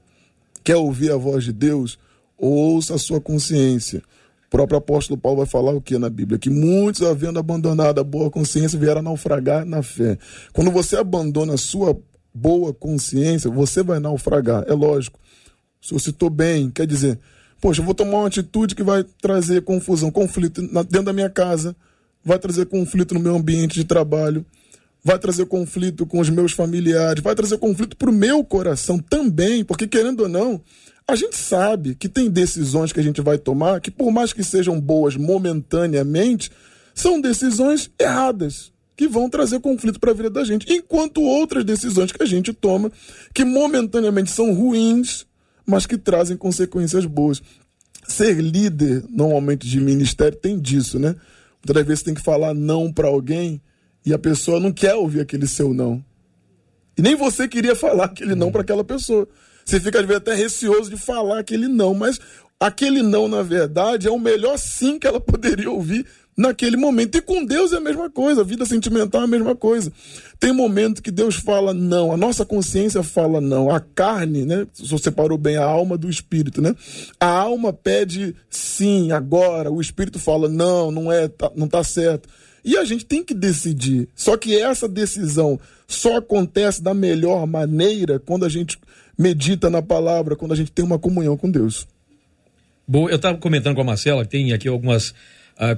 [0.65, 1.99] Quer ouvir a voz de Deus?
[2.37, 4.03] Ouça a sua consciência.
[4.47, 6.39] O próprio apóstolo Paulo vai falar o que na Bíblia?
[6.39, 10.19] Que muitos, havendo abandonado a boa consciência, vieram naufragar na fé.
[10.53, 11.97] Quando você abandona a sua
[12.33, 14.65] boa consciência, você vai naufragar.
[14.67, 15.19] É lógico
[15.85, 17.19] o senhor citou bem, quer dizer,
[17.61, 21.77] poxa, eu vou tomar uma atitude que vai trazer confusão, conflito dentro da minha casa,
[22.25, 24.47] vai trazer conflito no meu ambiente de trabalho,
[25.03, 29.63] vai trazer conflito com os meus familiares, vai trazer conflito para o meu coração também,
[29.63, 30.59] porque querendo ou não,
[31.07, 34.43] a gente sabe que tem decisões que a gente vai tomar que, por mais que
[34.43, 36.51] sejam boas momentaneamente,
[36.95, 42.11] são decisões erradas que vão trazer conflito para a vida da gente, enquanto outras decisões
[42.11, 42.91] que a gente toma
[43.35, 45.27] que momentaneamente são ruins
[45.67, 47.43] mas que trazem consequências boas.
[48.07, 51.15] Ser líder, normalmente, de ministério tem disso, né?
[51.67, 53.61] Muitas vezes você tem que falar não para alguém
[54.05, 56.05] e a pessoa não quer ouvir aquele seu não.
[56.97, 59.27] E nem você queria falar aquele não para aquela pessoa.
[59.65, 62.21] Você fica, às vezes, até receoso de falar aquele não, mas
[62.61, 67.17] aquele não, na verdade, é o melhor sim que ela poderia ouvir naquele momento.
[67.17, 69.93] E com Deus é a mesma coisa, a vida sentimental é a mesma coisa.
[70.39, 74.67] Tem momento que Deus fala não, a nossa consciência fala não, a carne, né?
[74.75, 76.75] Você separou bem a alma do espírito, né?
[77.19, 82.29] A alma pede sim, agora, o espírito fala não, não é, tá, não tá certo.
[82.65, 84.09] E a gente tem que decidir.
[84.15, 88.79] Só que essa decisão só acontece da melhor maneira quando a gente
[89.17, 91.87] medita na palavra, quando a gente tem uma comunhão com Deus.
[92.87, 95.15] Bom, eu estava comentando com a Marcela, tem aqui algumas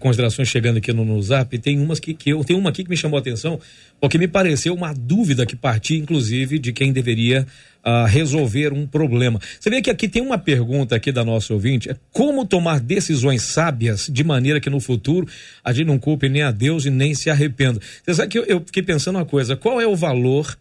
[0.01, 2.91] considerações chegando aqui no, no Zap, tem umas que, que eu tem uma aqui que
[2.91, 3.61] me chamou a atenção,
[4.01, 7.47] porque me pareceu uma dúvida que partia, inclusive, de quem deveria
[7.87, 9.41] uh, resolver um problema.
[9.61, 13.43] Você vê que aqui tem uma pergunta aqui da nossa ouvinte: é como tomar decisões
[13.43, 15.29] sábias de maneira que no futuro
[15.63, 17.81] a gente não culpe nem a Deus e nem se arrependa.
[18.03, 20.59] Você sabe que eu, eu fiquei pensando uma coisa: qual é o valor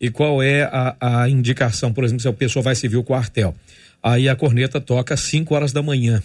[0.00, 1.92] e qual é a, a indicação?
[1.92, 3.54] Por exemplo, se a pessoa vai servir o quartel.
[4.00, 6.22] Aí a corneta toca às 5 horas da manhã.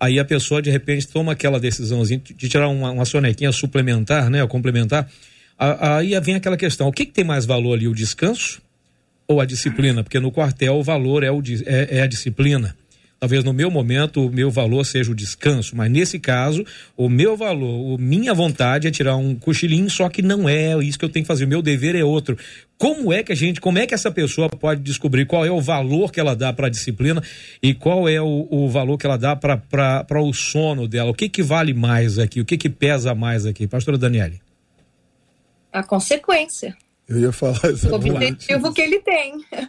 [0.00, 4.42] Aí a pessoa, de repente, toma aquela decisãozinha de tirar uma, uma sonequinha suplementar, né?
[4.42, 5.08] Ou complementar.
[5.58, 8.62] Aí vem aquela questão: o que, que tem mais valor ali, o descanso
[9.26, 10.04] ou a disciplina?
[10.04, 12.76] Porque no quartel o valor é, o, é, é a disciplina.
[13.20, 16.64] Talvez no meu momento o meu valor seja o descanso, mas nesse caso,
[16.96, 20.96] o meu valor, a minha vontade é tirar um cochilinho, só que não é isso
[20.96, 21.44] que eu tenho que fazer.
[21.44, 22.38] O meu dever é outro.
[22.76, 25.60] Como é que a gente, como é que essa pessoa pode descobrir qual é o
[25.60, 27.20] valor que ela dá para a disciplina
[27.60, 31.10] e qual é o, o valor que ela dá para o sono dela?
[31.10, 32.40] O que que vale mais aqui?
[32.40, 33.66] O que que pesa mais aqui?
[33.66, 34.40] Pastora Daniele.
[35.72, 36.76] A consequência.
[37.08, 37.90] Eu ia falar isso.
[37.90, 39.34] O objetivo que ele tem.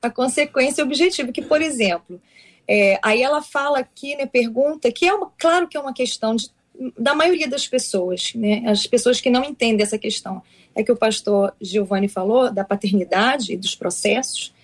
[0.00, 1.32] A consequência e objetivo.
[1.32, 2.20] Que, por exemplo,
[2.68, 6.36] é, aí ela fala aqui, né, pergunta, que é uma, claro que é uma questão
[6.36, 6.50] de,
[6.98, 10.42] da maioria das pessoas, né, as pessoas que não entendem essa questão.
[10.74, 14.54] É que o pastor Giovanni falou da paternidade e dos processos,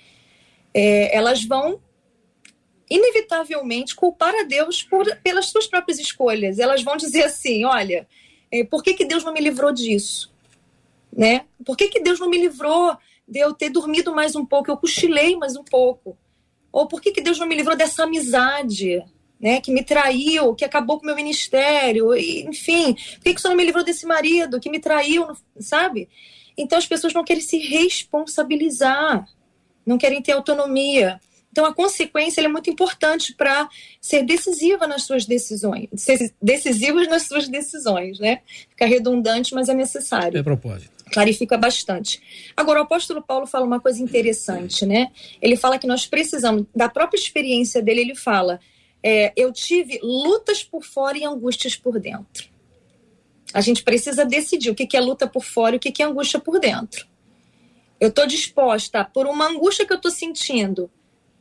[0.72, 1.80] é, elas vão
[2.90, 6.58] inevitavelmente culpar a Deus por, pelas suas próprias escolhas.
[6.58, 8.06] Elas vão dizer assim: olha,
[8.50, 10.32] é, por que, que Deus não me livrou disso?
[11.12, 11.46] Né?
[11.64, 14.70] Por que, que Deus não me livrou de eu ter dormido mais um pouco?
[14.70, 16.16] Eu cochilei mais um pouco.
[16.74, 19.00] Ou por que, que Deus não me livrou dessa amizade?
[19.40, 23.40] Né, que me traiu, que acabou com o meu ministério, e, enfim, por que, que
[23.40, 25.26] você não me livrou desse marido que me traiu,
[25.58, 26.08] sabe?
[26.56, 29.28] Então as pessoas não querem se responsabilizar,
[29.84, 31.20] não querem ter autonomia.
[31.52, 33.68] Então, a consequência é muito importante para
[34.00, 38.40] ser decisiva nas suas decisões, ser decisivos nas suas decisões, né?
[38.70, 40.38] Fica redundante, mas é necessário.
[40.38, 40.93] É propósito.
[41.14, 42.20] Clarifica bastante.
[42.56, 45.12] Agora, o apóstolo Paulo fala uma coisa interessante, né?
[45.40, 48.58] Ele fala que nós precisamos, da própria experiência dele, ele fala:
[49.00, 52.48] é, eu tive lutas por fora e angústias por dentro.
[53.52, 56.40] A gente precisa decidir o que é luta por fora e o que é angústia
[56.40, 57.06] por dentro.
[58.00, 60.90] Eu estou disposta, por uma angústia que eu estou sentindo,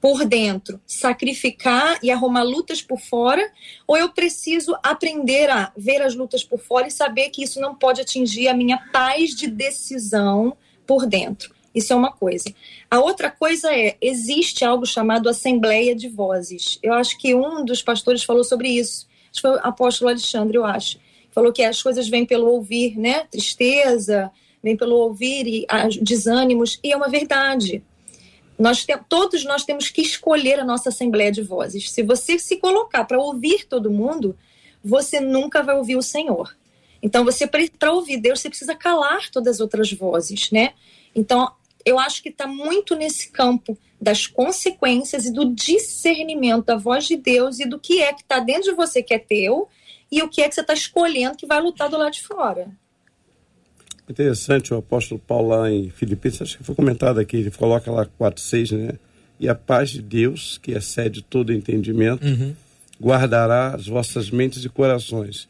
[0.04, 3.42] por dentro, sacrificar e arrumar lutas por fora,
[3.88, 7.74] ou eu preciso aprender a ver as lutas por fora e saber que isso não
[7.74, 11.56] pode atingir a minha paz de decisão por dentro.
[11.74, 12.54] Isso é uma coisa.
[12.92, 16.78] A outra coisa é, existe algo chamado Assembleia de Vozes.
[16.84, 19.08] Eu acho que um dos pastores falou sobre isso.
[19.32, 21.00] Acho que foi o apóstolo Alexandre, eu acho.
[21.32, 23.22] Falou que as coisas vêm pelo ouvir, né?
[23.32, 24.30] Tristeza,
[24.62, 25.66] vem pelo ouvir e
[26.02, 27.82] desânimos, e é uma verdade.
[28.58, 31.92] Nós te, todos nós temos que escolher a nossa assembleia de vozes.
[31.92, 34.38] Se você se colocar para ouvir todo mundo,
[34.84, 36.56] você nunca vai ouvir o Senhor.
[37.02, 40.74] Então, você para ouvir Deus, você precisa calar todas as outras vozes, né?
[41.14, 41.52] Então,
[41.86, 47.18] eu acho que está muito nesse campo das consequências e do discernimento da voz de
[47.18, 49.68] Deus e do que é que está dentro de você que é teu
[50.12, 52.72] e o que é que você está escolhendo que vai lutar do lado de fora.
[54.10, 58.06] Interessante o apóstolo Paulo lá em Filipenses, acho que foi comentado aqui, ele coloca lá
[58.20, 58.94] 4,6, né?
[59.40, 62.54] E a paz de Deus, que excede todo entendimento, uhum.
[63.02, 65.48] guardará as vossas mentes e corações.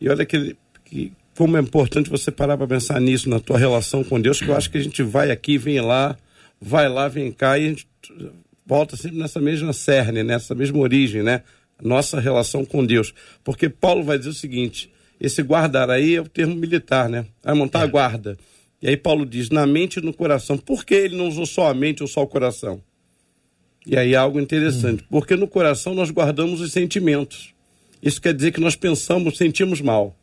[0.00, 4.02] E olha que, que como é importante você parar para pensar nisso, na tua relação
[4.02, 6.16] com Deus, que eu acho que a gente vai aqui, vem lá,
[6.60, 7.86] vai lá, vem cá, e a gente
[8.66, 11.42] volta sempre nessa mesma cerne, nessa mesma origem, né?
[11.82, 13.14] Nossa relação com Deus.
[13.44, 17.26] Porque Paulo vai dizer o seguinte: esse guardar aí é o termo militar, né?
[17.42, 17.82] Vai montar é.
[17.82, 18.38] a guarda.
[18.80, 20.56] E aí Paulo diz, na mente e no coração.
[20.56, 22.80] Por que ele não usou só a mente ou só o coração?
[23.84, 25.02] E aí algo interessante.
[25.02, 25.06] Hum.
[25.10, 27.52] Porque no coração nós guardamos os sentimentos.
[28.00, 30.16] Isso quer dizer que nós pensamos, sentimos mal.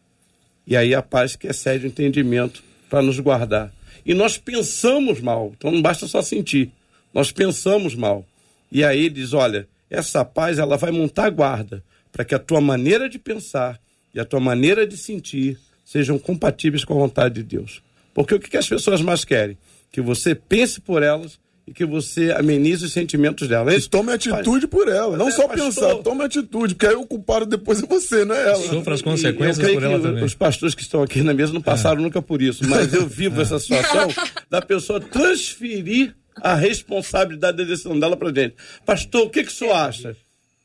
[0.65, 3.73] E aí a paz que excede o entendimento para nos guardar.
[4.05, 5.51] E nós pensamos mal.
[5.58, 6.71] Então não basta só sentir.
[7.13, 8.25] Nós pensamos mal.
[8.71, 12.39] E aí ele diz, olha, essa paz ela vai montar a guarda para que a
[12.39, 13.79] tua maneira de pensar
[14.15, 17.84] e a tua maneira de sentir sejam compatíveis com a vontade de Deus.
[18.13, 19.58] Porque o que as pessoas mais querem?
[19.91, 23.86] Que você pense por elas e que você amenize os sentimentos delas.
[23.86, 25.65] E tome atitude por ela, não é, só pastor.
[25.65, 28.67] pensar, tome atitude, porque aí o culpado depois é você, não é ela.
[28.67, 30.23] Sofra as consequências por ela também.
[30.23, 32.04] Os pastores que estão aqui na mesa não passaram é.
[32.04, 33.43] nunca por isso, mas eu vivo é.
[33.43, 34.08] essa situação
[34.49, 38.56] da pessoa transferir a responsabilidade da decisão dela para gente.
[38.86, 40.15] Pastor, o que, que o senhor acha?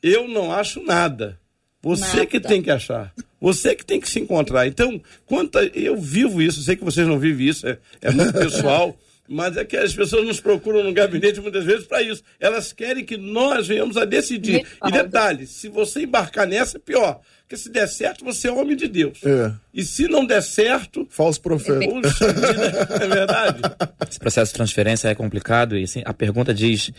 [0.02, 1.39] Eu não acho nada.
[1.82, 2.26] Você Nada.
[2.26, 3.12] que tem que achar.
[3.40, 4.66] Você que tem que se encontrar.
[4.66, 8.34] Então, quanto a, eu vivo isso, sei que vocês não vivem isso, é, é muito
[8.34, 8.94] pessoal,
[9.26, 12.22] mas é que as pessoas nos procuram no gabinete muitas vezes para isso.
[12.38, 14.66] Elas querem que nós venhamos a decidir.
[14.84, 17.20] E detalhe, se você embarcar nessa, é pior.
[17.50, 19.18] Porque se der certo, você é homem de Deus.
[19.24, 19.52] É.
[19.72, 21.06] E se não der certo.
[21.10, 21.80] Falso profeta.
[21.80, 23.62] Puxa é verdade.
[24.08, 26.92] Esse processo de transferência é complicado e assim, a pergunta diz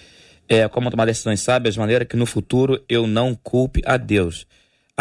[0.49, 4.45] é, como tomar decisões sábias de maneira que no futuro eu não culpe a Deus.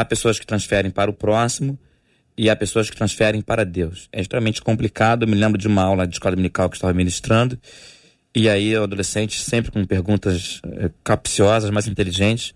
[0.01, 1.79] Há pessoas que transferem para o próximo
[2.35, 4.09] e há pessoas que transferem para Deus.
[4.11, 5.25] É extremamente complicado.
[5.25, 7.59] Eu me lembro de uma aula de escola dominical que estava ministrando.
[8.35, 12.55] E aí, o adolescente, sempre com perguntas é, capciosas, mas inteligentes,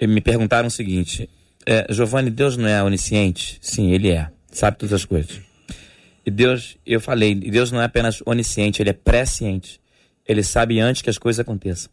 [0.00, 1.28] me perguntaram o seguinte:
[1.66, 3.58] é, Giovanni, Deus não é onisciente?
[3.60, 4.30] Sim, ele é.
[4.52, 5.40] Sabe todas as coisas.
[6.24, 9.80] E Deus, eu falei, Deus não é apenas onisciente, ele é presciente.
[10.24, 11.90] Ele sabe antes que as coisas aconteçam.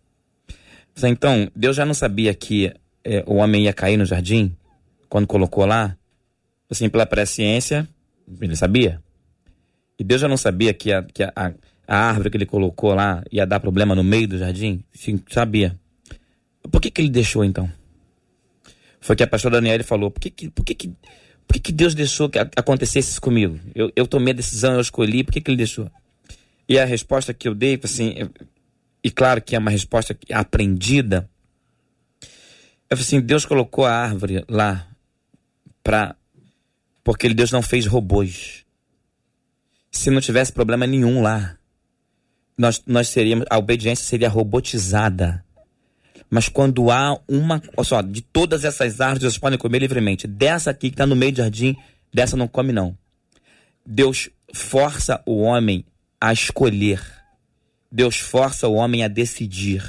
[1.04, 2.72] Então, Deus já não sabia que
[3.04, 4.56] é, o homem ia cair no jardim?
[5.12, 5.98] Quando colocou lá,
[6.70, 7.86] assim, pela presciência,
[8.40, 9.04] ele sabia.
[10.00, 11.54] E Deus já não sabia que a, que a,
[11.86, 14.82] a árvore que ele colocou lá ia dar problema no meio do jardim?
[14.94, 15.78] Sim, sabia.
[16.72, 17.70] Por que, que ele deixou então?
[19.02, 20.88] Foi que a pastora Daniela falou: por que, que, por que, que,
[21.46, 23.60] por que, que Deus deixou que acontecesse isso comigo?
[23.76, 25.92] Eu, eu tomei a decisão, eu escolhi, por que, que ele deixou?
[26.70, 28.30] E a resposta que eu dei, assim,
[29.04, 31.30] e claro que é uma resposta aprendida,
[32.90, 34.88] é assim: Deus colocou a árvore lá
[35.84, 36.16] para
[37.04, 38.66] porque Deus não fez robôs.
[39.92, 41.58] Se não tivesse problema nenhum lá,
[42.58, 45.44] nós, nós seríamos a obediência seria robotizada.
[46.30, 47.62] Mas quando há uma.
[47.76, 50.28] Olha só, de todas essas árvores vocês podem comer livremente.
[50.28, 51.76] Dessa aqui que está no meio do jardim,
[52.14, 52.98] dessa não come, não.
[53.86, 55.84] Deus força o homem
[56.20, 57.02] a escolher.
[57.92, 59.84] Deus força o homem a decidir.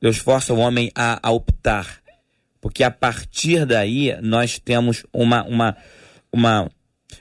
[0.00, 1.99] Deus força o homem a, a optar.
[2.60, 5.76] Porque a partir daí nós temos uma, uma,
[6.32, 6.70] uma,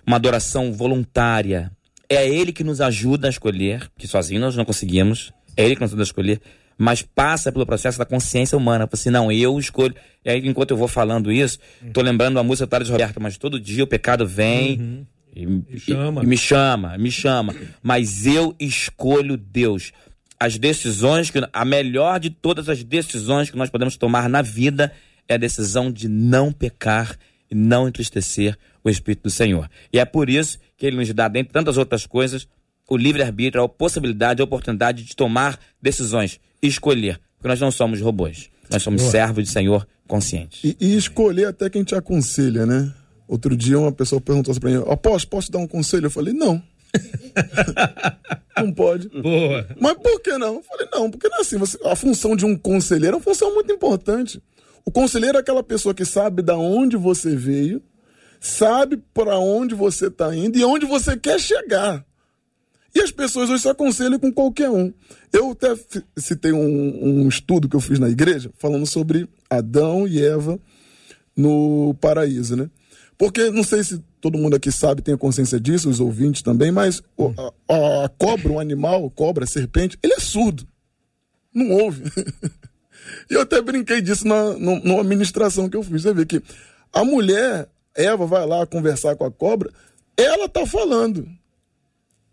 [0.06, 1.72] uma adoração voluntária.
[2.10, 5.32] É Ele que nos ajuda a escolher, que sozinho nós não conseguimos.
[5.56, 6.42] É Ele que nos ajuda a escolher
[6.82, 8.88] mas passa pelo processo da consciência humana.
[8.90, 9.94] Assim, não, eu escolho.
[10.24, 13.38] E aí, enquanto eu vou falando isso, estou lembrando a música do Thales Roberto, mas
[13.38, 14.80] todo dia o pecado vem.
[14.80, 15.06] Uhum.
[15.36, 16.22] E, me chama.
[16.22, 17.56] E, e me chama, me chama.
[17.84, 19.92] Mas eu escolho Deus.
[20.40, 21.40] As decisões que.
[21.52, 24.94] A melhor de todas as decisões que nós podemos tomar na vida
[25.30, 27.16] é a decisão de não pecar
[27.50, 29.70] e não entristecer o Espírito do Senhor.
[29.94, 32.48] E é por isso que ele nos dá, dentre tantas outras coisas,
[32.90, 38.50] o livre-arbítrio, a possibilidade, a oportunidade de tomar decisões escolher, porque nós não somos robôs.
[38.70, 39.12] Nós somos Boa.
[39.12, 40.64] servos de Senhor conscientes.
[40.64, 42.92] E, e, escolher até quem te aconselha, né?
[43.28, 46.08] Outro dia uma pessoa perguntou assim pra mim, após, posso dar um conselho?
[46.08, 46.62] Eu falei, não.
[48.58, 49.10] não pode.
[49.10, 49.68] Boa.
[49.80, 50.56] Mas por que não?
[50.56, 51.58] Eu falei, não, porque não é assim.
[51.58, 54.42] Você, a função de um conselheiro é uma função muito importante.
[54.86, 57.82] O conselheiro é aquela pessoa que sabe da onde você veio,
[58.40, 62.06] sabe para onde você está indo e onde você quer chegar.
[62.94, 64.92] E as pessoas hoje se aconselham com qualquer um.
[65.32, 65.76] Eu até
[66.18, 70.60] citei um, um estudo que eu fiz na igreja falando sobre Adão e Eva
[71.36, 72.70] no paraíso, né?
[73.18, 76.72] Porque não sei se todo mundo aqui sabe, tem a consciência disso, os ouvintes também,
[76.72, 80.68] mas a, a, a cobra, o animal, cobra, serpente, ele é surdo.
[81.54, 82.04] Não ouve.
[83.30, 86.04] e eu até brinquei disso na, na, numa ministração que eu fiz.
[86.04, 86.42] Você vê que
[86.94, 89.72] a mulher, Eva, vai lá conversar com a cobra,
[90.18, 91.28] ela tá falando.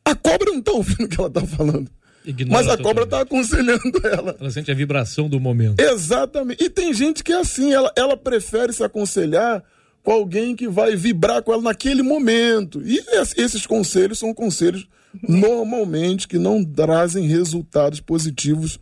[0.04, 1.90] A cobra não está ouvindo o que ela está falando.
[2.24, 4.36] Ignora mas a cobra está aconselhando ela.
[4.40, 5.80] Ela sente a vibração do momento.
[5.80, 6.62] Exatamente.
[6.64, 9.62] E tem gente que é assim, ela, ela prefere se aconselhar
[10.02, 12.82] com alguém que vai vibrar com ela naquele momento.
[12.84, 13.00] E
[13.36, 14.88] esses conselhos são conselhos
[15.22, 18.78] normalmente que não trazem resultados positivos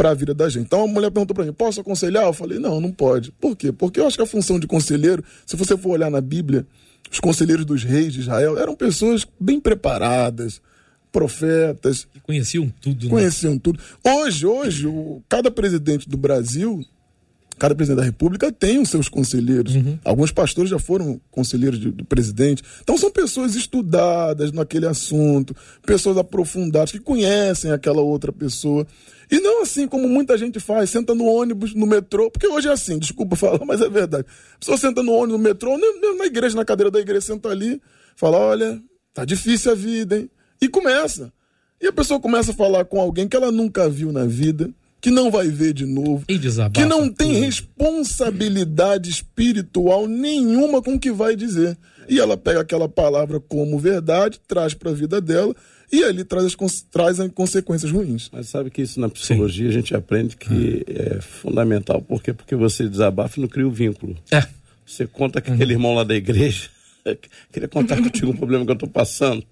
[0.00, 0.64] para a vida da gente.
[0.64, 2.24] Então a mulher perguntou para mim: posso aconselhar?
[2.24, 3.30] Eu falei: não, não pode.
[3.32, 3.70] Por quê?
[3.70, 6.66] Porque eu acho que a função de conselheiro, se você for olhar na Bíblia,
[7.12, 10.62] os conselheiros dos reis de Israel eram pessoas bem preparadas,
[11.12, 12.08] profetas.
[12.14, 13.10] E conheciam tudo, né?
[13.10, 13.78] Conheciam tudo.
[14.02, 16.82] Hoje, hoje, o, cada presidente do Brasil,
[17.60, 19.76] cada presidente da República tem os seus conselheiros.
[19.76, 19.98] Uhum.
[20.02, 22.62] Alguns pastores já foram conselheiros do presidente.
[22.82, 25.54] Então são pessoas estudadas naquele assunto,
[25.84, 28.86] pessoas aprofundadas, que conhecem aquela outra pessoa.
[29.30, 32.72] E não assim como muita gente faz, senta no ônibus, no metrô, porque hoje é
[32.72, 34.24] assim, desculpa falar, mas é verdade.
[34.56, 35.78] A pessoa senta no ônibus, no metrô,
[36.18, 37.80] na igreja, na cadeira da igreja, senta ali,
[38.16, 38.82] fala: olha,
[39.12, 40.30] tá difícil a vida, hein?
[40.62, 41.30] E começa.
[41.78, 44.70] E a pessoa começa a falar com alguém que ela nunca viu na vida,
[45.00, 46.24] que não vai ver de novo,
[46.72, 51.76] que não tem responsabilidade espiritual nenhuma com o que vai dizer.
[52.08, 55.54] E ela pega aquela palavra como verdade, traz para a vida dela
[55.92, 58.28] e ali traz as, traz as consequências ruins.
[58.32, 59.68] Mas sabe que isso na psicologia Sim.
[59.70, 61.16] a gente aprende que ah.
[61.16, 62.00] é fundamental.
[62.02, 62.32] Por quê?
[62.32, 64.16] Porque você desabafa e não cria o um vínculo.
[64.30, 64.44] É.
[64.86, 65.54] Você conta com uhum.
[65.54, 66.68] aquele irmão lá da igreja,
[67.52, 69.44] queria contar contigo um problema que eu estou passando.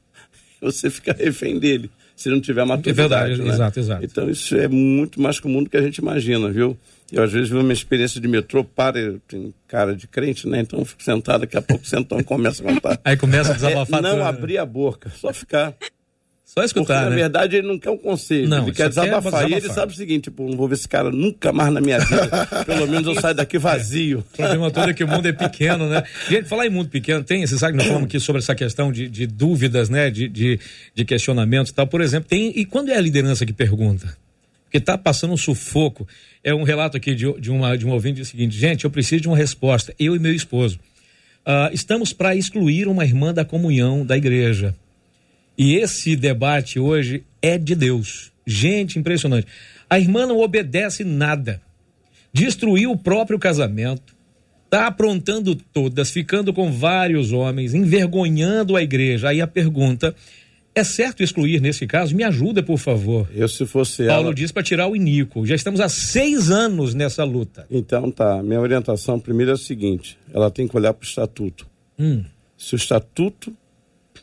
[0.61, 3.01] Você fica refém dele, se não tiver maturidade.
[3.01, 3.55] É verdade, né?
[3.55, 4.05] exato, exato.
[4.05, 6.77] Então isso é muito mais comum do que a gente imagina, viu?
[7.13, 10.61] Eu às vezes vi uma experiência de metrô, para, tem cara de crente, né?
[10.61, 13.01] Então eu fico sentado, daqui a pouco sentão começa a contar.
[13.05, 14.01] Aí começa a desabafar.
[14.01, 15.75] É, não abrir a boca, só ficar.
[16.59, 17.11] Só escutar, Porque, né?
[17.11, 18.49] na verdade, ele não quer um conselho.
[18.49, 19.47] Não, ele quer desabafar.
[19.47, 19.51] quer.
[19.51, 22.01] E ele sabe o seguinte, tipo, não vou ver esse cara nunca mais na minha
[22.01, 22.47] vida.
[22.67, 24.25] Pelo menos eu saio daqui vazio.
[24.33, 26.03] O problema todo é que o mundo é pequeno, né?
[26.29, 28.91] Gente, falar em mundo pequeno, tem, você sabe que nós falamos aqui sobre essa questão
[28.91, 30.11] de, de dúvidas, né?
[30.11, 30.59] De, de,
[30.95, 31.87] de questionamentos e tal.
[31.87, 32.53] Por exemplo, tem.
[32.57, 34.17] E quando é a liderança que pergunta?
[34.65, 36.09] Porque tá passando um sufoco.
[36.43, 39.23] É um relato aqui de, de, uma, de um ouvinte o seguinte: gente, eu preciso
[39.23, 39.95] de uma resposta.
[39.97, 40.81] Eu e meu esposo.
[41.47, 44.75] Uh, estamos para excluir uma irmã da comunhão da igreja.
[45.59, 48.31] E esse debate hoje é de Deus.
[48.47, 49.49] Gente, impressionante.
[49.91, 51.61] A irmã não obedece nada.
[52.33, 54.17] Destruiu o próprio casamento.
[54.67, 59.31] Está aprontando todas, ficando com vários homens, envergonhando a igreja.
[59.31, 60.15] Aí a pergunta:
[60.75, 62.15] é certo excluir nesse caso?
[62.15, 63.29] Me ajuda, por favor.
[63.35, 64.35] Eu, se fosse Paulo ela...
[64.35, 65.45] diz para tirar o Inico.
[65.45, 67.67] Já estamos há seis anos nessa luta.
[67.71, 68.43] Então tá.
[68.43, 71.67] Minha orientação primeiro é a seguinte: ela tem que olhar para o estatuto.
[71.99, 72.23] Hum.
[72.57, 73.53] Se o estatuto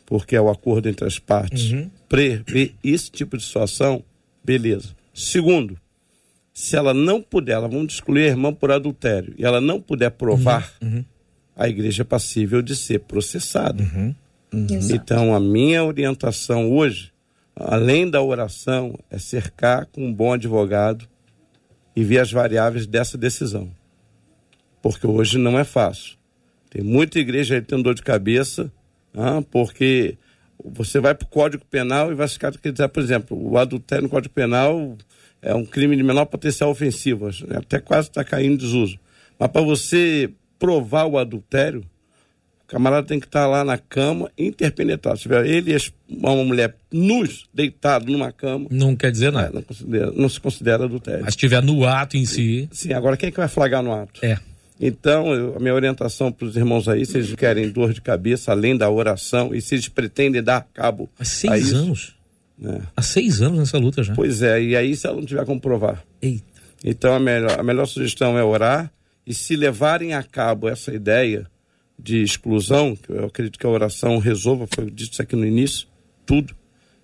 [0.06, 1.90] porque é o acordo entre as partes, uhum.
[2.08, 4.04] prevê esse tipo de situação,
[4.44, 4.90] beleza.
[5.14, 5.78] Segundo,
[6.54, 10.12] se ela não puder, ela vamos excluir a irmã por adultério, e ela não puder
[10.12, 10.98] provar, uhum.
[10.98, 11.06] Uhum.
[11.56, 13.84] a igreja é passível de ser processada.
[13.84, 14.16] Uhum.
[14.54, 14.68] Uhum.
[14.92, 17.12] Então, a minha orientação hoje,
[17.56, 21.08] além da oração, é cercar com um bom advogado
[21.96, 23.70] e ver as variáveis dessa decisão.
[24.82, 26.16] Porque hoje não é fácil.
[26.70, 28.72] Tem muita igreja aí tendo dor de cabeça,
[29.16, 30.18] ah, porque
[30.64, 34.04] você vai para o Código Penal e vai ficar, quer dizer, por exemplo, o adultério
[34.04, 34.98] no Código Penal
[35.42, 38.98] é um crime de menor potencial ofensivo, até quase está caindo em desuso.
[39.38, 41.86] Mas para você provar o adultério,
[42.64, 45.18] o camarada tem que estar tá lá na cama, interpenetrado.
[45.18, 45.78] Se tiver ele e
[46.10, 48.66] uma mulher nus, deitado numa cama.
[48.72, 49.60] Não quer dizer nada.
[49.60, 51.22] É, não, não, se considera adultério.
[51.22, 52.68] Mas se estiver no ato em si.
[52.72, 54.26] Sim, agora quem é que vai flagrar no ato?
[54.26, 54.40] É.
[54.80, 58.52] Então, eu, a minha orientação para os irmãos aí, se eles querem dor de cabeça
[58.52, 61.10] além da oração e se eles pretendem dar cabo.
[61.18, 62.16] Há seis isso, anos?
[62.64, 62.82] É.
[62.96, 64.14] Há seis anos nessa luta já.
[64.14, 66.04] Pois é, e aí se ela não tiver como provar.
[66.22, 66.44] Eita.
[66.84, 68.92] Então, a melhor, a melhor sugestão é orar
[69.26, 71.48] e se levarem a cabo essa ideia
[71.98, 75.88] de exclusão, que eu acredito que a oração resolva, foi dito isso aqui no início,
[76.26, 76.54] tudo,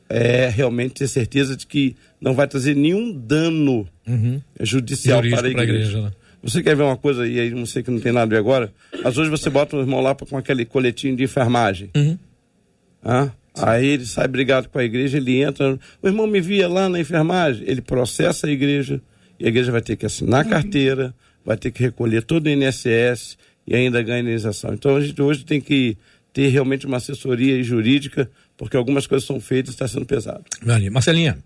[0.10, 4.42] é realmente ter certeza de que não vai trazer nenhum dano uhum.
[4.60, 5.64] judicial para a igreja.
[5.64, 6.12] igreja né?
[6.44, 8.38] Você quer ver uma coisa, e aí não sei que não tem nada a ver
[8.38, 8.74] agora,
[9.04, 11.92] mas hoje você bota o irmão lá com aquele coletinho de enfermagem.
[11.96, 12.18] Uhum.
[13.04, 13.30] Ah?
[13.54, 15.78] Aí ele sai brigado com a igreja, ele entra.
[16.02, 19.02] O irmão me via lá na enfermagem, ele processa a igreja,
[19.40, 21.14] e a igreja vai ter que assinar a carteira,
[21.46, 23.38] vai ter que recolher todo o INSS
[23.68, 24.74] e ainda ganha indenização.
[24.74, 25.98] Então a gente hoje tem que
[26.34, 30.44] ter realmente uma assessoria jurídica, porque algumas coisas são feitas e está sendo pesado.
[30.90, 31.38] Marcelinha.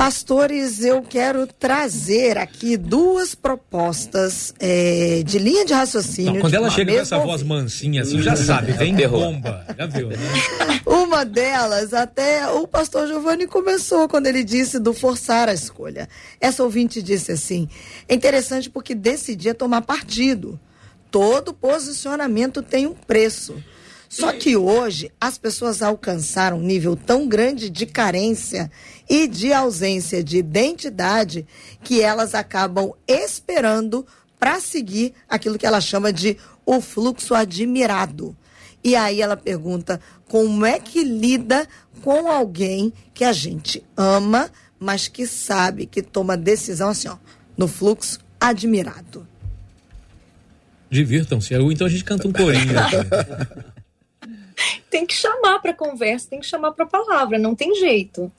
[0.00, 6.32] Pastores, eu quero trazer aqui duas propostas é, de linha de raciocínio.
[6.32, 9.62] Não, quando ela chega com essa voz mansinha assim, já sabe, vem bomba.
[9.76, 10.16] Já viu, né?
[10.86, 16.08] Uma delas, até o pastor Giovanni começou quando ele disse do forçar a escolha.
[16.40, 17.68] Essa ouvinte disse assim:
[18.08, 20.58] é interessante porque decidir é tomar partido.
[21.10, 23.62] Todo posicionamento tem um preço.
[24.10, 28.68] Só que hoje as pessoas alcançaram um nível tão grande de carência
[29.08, 31.46] e de ausência de identidade
[31.84, 34.04] que elas acabam esperando
[34.36, 36.36] para seguir aquilo que ela chama de
[36.66, 38.36] o fluxo admirado.
[38.82, 41.68] E aí ela pergunta como é que lida
[42.02, 47.16] com alguém que a gente ama, mas que sabe que toma decisão assim, ó,
[47.56, 49.24] no fluxo admirado.
[50.90, 51.54] Divirtam-se.
[51.54, 52.74] Então a gente canta um corinho.
[54.90, 58.30] tem que chamar para conversa, tem que chamar para palavra, não tem jeito.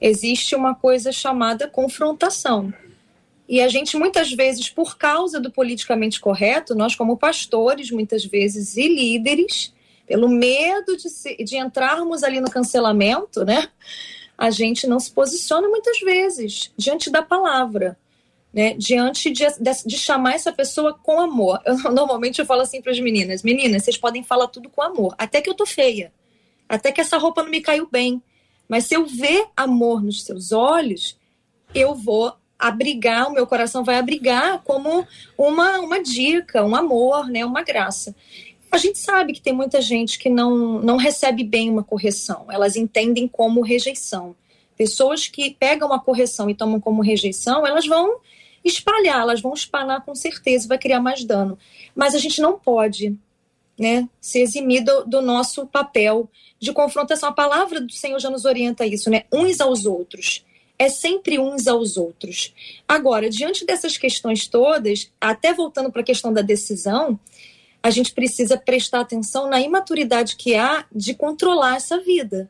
[0.00, 2.72] Existe uma coisa chamada confrontação.
[3.48, 8.76] E a gente, muitas vezes, por causa do politicamente correto, nós, como pastores, muitas vezes,
[8.76, 9.72] e líderes,
[10.06, 13.68] pelo medo de, se, de entrarmos ali no cancelamento, né?
[14.36, 17.96] A gente não se posiciona muitas vezes diante da palavra
[18.52, 21.60] né, diante de, de, de, chamar essa pessoa com amor.
[21.64, 25.14] Eu, normalmente eu falo assim para as meninas: meninas, vocês podem falar tudo com amor,
[25.16, 26.12] até que eu tô feia,
[26.68, 28.22] até que essa roupa não me caiu bem.
[28.68, 31.18] Mas se eu ver amor nos seus olhos,
[31.74, 37.44] eu vou abrigar, o meu coração vai abrigar como uma, uma dica, um amor, né,
[37.44, 38.14] uma graça.
[38.70, 42.76] A gente sabe que tem muita gente que não, não recebe bem uma correção, elas
[42.76, 44.34] entendem como rejeição.
[44.76, 48.20] Pessoas que pegam a correção e tomam como rejeição, elas vão
[48.64, 51.58] espalhar, elas vão espalhar com certeza, vai criar mais dano.
[51.94, 53.16] Mas a gente não pode
[53.78, 57.28] né, se eximir do, do, nosso papel de confrontação.
[57.28, 59.24] A palavra do Senhor já nos orienta isso, né?
[59.32, 60.44] Uns aos outros.
[60.78, 62.54] É sempre uns aos outros.
[62.86, 67.18] Agora, diante dessas questões todas, até voltando para a questão da decisão,
[67.82, 72.48] a gente precisa prestar atenção na imaturidade que há de controlar essa vida.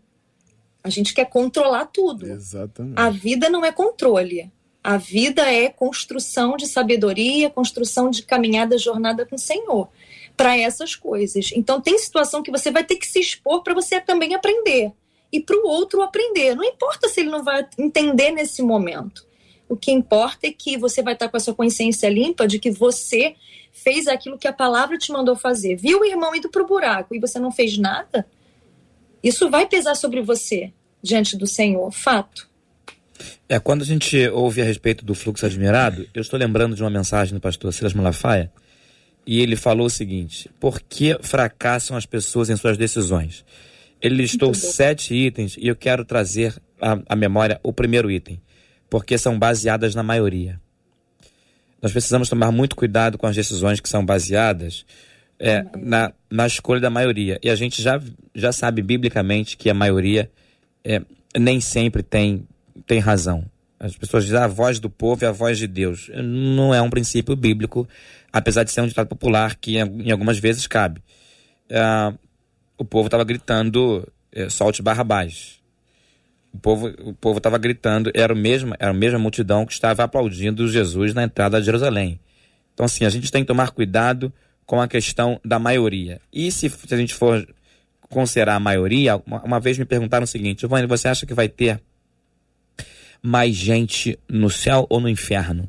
[0.84, 2.26] A gente quer controlar tudo.
[2.26, 2.98] Exatamente.
[2.98, 4.50] A vida não é controle.
[4.82, 9.88] A vida é construção de sabedoria, construção de caminhada, jornada com o Senhor
[10.36, 11.52] para essas coisas.
[11.54, 14.92] Então tem situação que você vai ter que se expor para você também aprender
[15.30, 16.54] e para o outro aprender.
[16.54, 19.24] Não importa se ele não vai entender nesse momento.
[19.68, 22.70] O que importa é que você vai estar com a sua consciência limpa de que
[22.70, 23.36] você
[23.72, 25.76] fez aquilo que a palavra te mandou fazer.
[25.76, 28.26] Viu o irmão indo para o buraco e você não fez nada?
[29.22, 30.72] Isso vai pesar sobre você
[31.02, 32.51] diante do Senhor, fato.
[33.48, 36.90] É, quando a gente ouve a respeito do fluxo admirado, eu estou lembrando de uma
[36.90, 38.50] mensagem do pastor Silas Malafaia,
[39.26, 43.44] e ele falou o seguinte: Por que fracassam as pessoas em suas decisões?
[44.00, 48.40] Ele listou sete itens e eu quero trazer à, memória o primeiro item,
[48.90, 50.60] porque são baseadas na maioria.
[51.80, 54.84] Nós precisamos tomar muito cuidado com as decisões que são baseadas
[55.38, 57.38] é, na, na escolha da maioria.
[57.42, 58.00] E a gente já,
[58.34, 60.30] já sabe biblicamente que a maioria
[60.84, 61.02] é,
[61.38, 62.46] nem sempre tem
[62.86, 63.44] tem razão.
[63.78, 66.10] As pessoas dizem ah, a voz do povo é a voz de Deus.
[66.14, 67.88] Não é um princípio bíblico,
[68.32, 71.02] apesar de ser um ditado popular que em algumas vezes cabe.
[71.70, 72.14] Ah,
[72.78, 75.60] o povo estava gritando é, solte Barrabás.
[76.52, 80.04] O povo o povo estava gritando, era, o mesmo, era a mesma multidão que estava
[80.04, 82.20] aplaudindo Jesus na entrada de Jerusalém.
[82.74, 84.32] Então, assim, a gente tem que tomar cuidado
[84.66, 86.20] com a questão da maioria.
[86.32, 87.46] E se, se a gente for
[88.08, 91.48] considerar a maioria, uma, uma, vez me perguntaram o seguinte: Giovanni, você acha que vai
[91.48, 91.80] ter
[93.22, 95.68] mais gente no céu ou no inferno?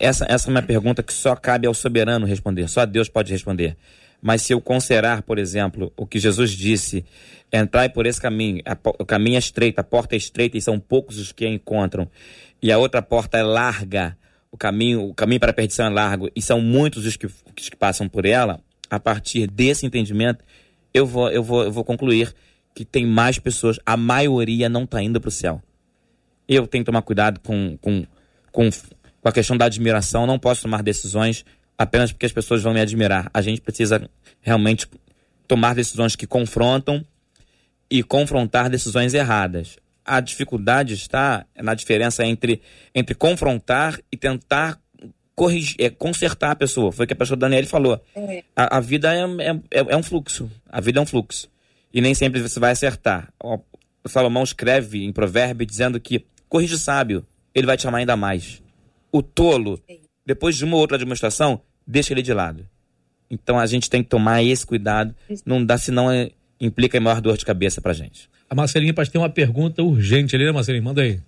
[0.00, 3.76] Essa, essa é uma pergunta que só cabe ao soberano responder, só Deus pode responder.
[4.20, 7.04] Mas se eu considerar, por exemplo, o que Jesus disse,
[7.52, 10.80] entrai por esse caminho, a, o caminho é estreito, a porta é estreita e são
[10.80, 12.08] poucos os que a encontram,
[12.60, 14.16] e a outra porta é larga,
[14.50, 17.68] o caminho, o caminho para a perdição é largo, e são muitos os que, os
[17.68, 20.44] que passam por ela, a partir desse entendimento,
[20.92, 22.34] eu vou, eu vou, eu vou concluir
[22.74, 25.62] que tem mais pessoas, a maioria não está indo para o céu.
[26.48, 28.06] Eu tenho que tomar cuidado com, com,
[28.52, 31.44] com, com a questão da admiração, não posso tomar decisões
[31.76, 33.30] apenas porque as pessoas vão me admirar.
[33.32, 34.08] A gente precisa
[34.40, 34.86] realmente
[35.46, 37.04] tomar decisões que confrontam
[37.90, 39.76] e confrontar decisões erradas.
[40.04, 42.60] A dificuldade está na diferença entre,
[42.94, 44.78] entre confrontar e tentar
[45.34, 46.90] corrigir, é, consertar a pessoa.
[46.90, 48.00] Foi o que a pessoa Daniele falou.
[48.14, 48.42] É.
[48.54, 50.50] A, a, vida é, é, é, um fluxo.
[50.68, 51.48] A vida é um fluxo.
[51.92, 53.32] E nem sempre você vai acertar.
[53.42, 53.60] O
[54.06, 56.24] Salomão escreve em provérbio dizendo que
[56.56, 58.62] corrige o sábio, ele vai te amar ainda mais.
[59.12, 59.78] O tolo,
[60.24, 62.66] depois de uma outra demonstração, deixa ele de lado.
[63.30, 65.14] Então a gente tem que tomar esse cuidado.
[65.44, 68.30] Não dá, senão é, implica em maior dor de cabeça pra gente.
[68.48, 70.82] A Marcelinha parece ter uma pergunta urgente ali, né, Marcelinha?
[70.82, 71.20] Manda aí.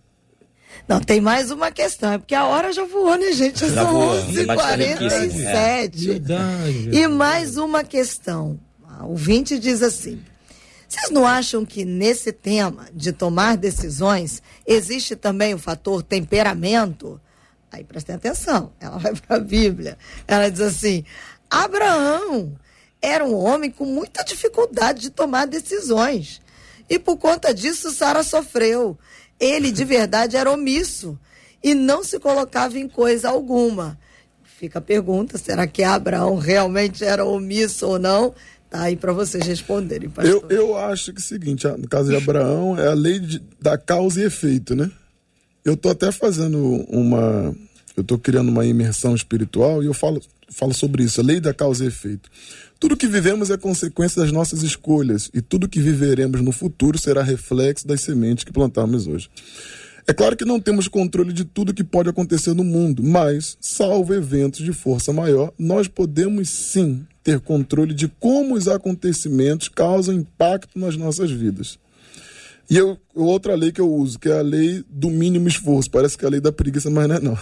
[0.86, 3.58] Não, tem mais uma questão, é porque a hora já voou, né, gente?
[3.58, 3.94] Já São
[4.30, 6.22] 11h47.
[6.92, 6.96] É.
[6.96, 8.58] E mais uma questão.
[9.02, 10.18] O 20 diz assim:
[10.88, 17.20] vocês não acham que nesse tema de tomar decisões existe também o fator temperamento?
[17.70, 19.98] Aí prestem atenção, ela vai para a Bíblia.
[20.26, 21.04] Ela diz assim:
[21.50, 22.56] Abraão
[23.02, 26.40] era um homem com muita dificuldade de tomar decisões.
[26.88, 28.98] E por conta disso, Sara sofreu.
[29.38, 31.18] Ele, de verdade, era omisso
[31.62, 33.98] e não se colocava em coisa alguma.
[34.42, 38.34] Fica a pergunta: será que Abraão realmente era omisso ou não?
[38.70, 40.44] Tá aí para vocês responderem, pastor.
[40.50, 43.42] Eu, eu acho que é o seguinte: no caso de Abraão, é a lei de,
[43.60, 44.90] da causa e efeito, né?
[45.64, 46.58] Eu tô até fazendo
[46.88, 47.54] uma.
[47.96, 51.52] Eu tô criando uma imersão espiritual e eu falo, falo sobre isso, a lei da
[51.52, 52.30] causa e efeito.
[52.78, 57.22] Tudo que vivemos é consequência das nossas escolhas e tudo que viveremos no futuro será
[57.22, 59.28] reflexo das sementes que plantamos hoje.
[60.06, 64.14] É claro que não temos controle de tudo que pode acontecer no mundo, mas, salvo
[64.14, 70.78] eventos de força maior, nós podemos sim ter controle de como os acontecimentos causam impacto
[70.78, 71.78] nas nossas vidas.
[72.70, 75.90] E eu, outra lei que eu uso, que é a lei do mínimo esforço.
[75.90, 77.38] Parece que é a lei da preguiça, mas não é não.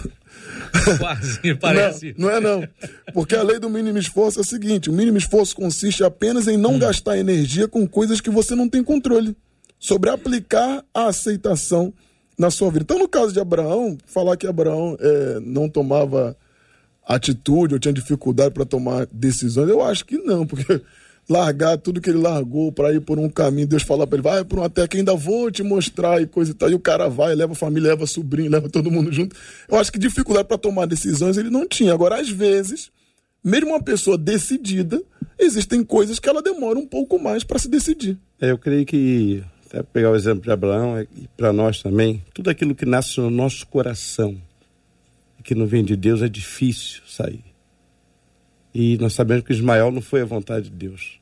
[0.97, 2.13] Quase, parece.
[2.17, 2.67] Não, não é não.
[3.13, 6.57] Porque a lei do mínimo esforço é o seguinte: o mínimo esforço consiste apenas em
[6.57, 6.79] não hum.
[6.79, 9.37] gastar energia com coisas que você não tem controle.
[9.79, 11.93] Sobre aplicar a aceitação
[12.37, 12.83] na sua vida.
[12.83, 16.35] Então, no caso de Abraão, falar que Abraão é, não tomava
[17.07, 20.81] atitude ou tinha dificuldade para tomar decisões, eu acho que não, porque
[21.29, 24.43] largar tudo que ele largou para ir por um caminho, Deus falar para ele, vai
[24.43, 26.69] por um até que ainda vou te mostrar e coisa e tal.
[26.69, 29.35] E o cara vai, leva a família, leva sobrinho, leva todo mundo junto.
[29.69, 31.93] Eu acho que dificuldade para tomar decisões ele não tinha.
[31.93, 32.91] Agora, às vezes,
[33.43, 35.01] mesmo uma pessoa decidida,
[35.39, 38.17] existem coisas que ela demora um pouco mais para se decidir.
[38.39, 42.23] É, eu creio que, até pegar o exemplo de Abraão, é, e para nós também,
[42.33, 44.37] tudo aquilo que nasce no nosso coração
[45.47, 47.41] que não vem de Deus é difícil sair.
[48.75, 51.21] E nós sabemos que Ismael não foi a vontade de Deus.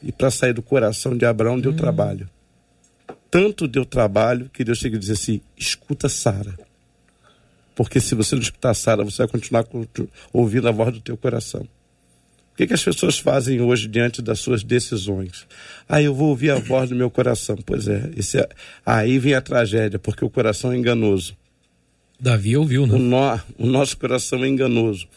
[0.00, 1.76] E para sair do coração de Abraão deu hum.
[1.76, 2.30] trabalho.
[3.28, 6.56] Tanto deu trabalho que Deus chega a dizer assim: escuta Sara.
[7.74, 9.66] Porque se você não escutar Sara, você vai continuar
[10.32, 11.62] ouvindo a voz do teu coração.
[12.52, 15.48] O que, que as pessoas fazem hoje diante das suas decisões?
[15.88, 17.56] Ah, eu vou ouvir a voz do meu coração.
[17.66, 18.48] Pois é, é...
[18.86, 21.41] aí vem a tragédia, porque o coração é enganoso.
[22.22, 22.94] Davi ouviu, né?
[23.58, 25.08] O, o nosso coração é enganoso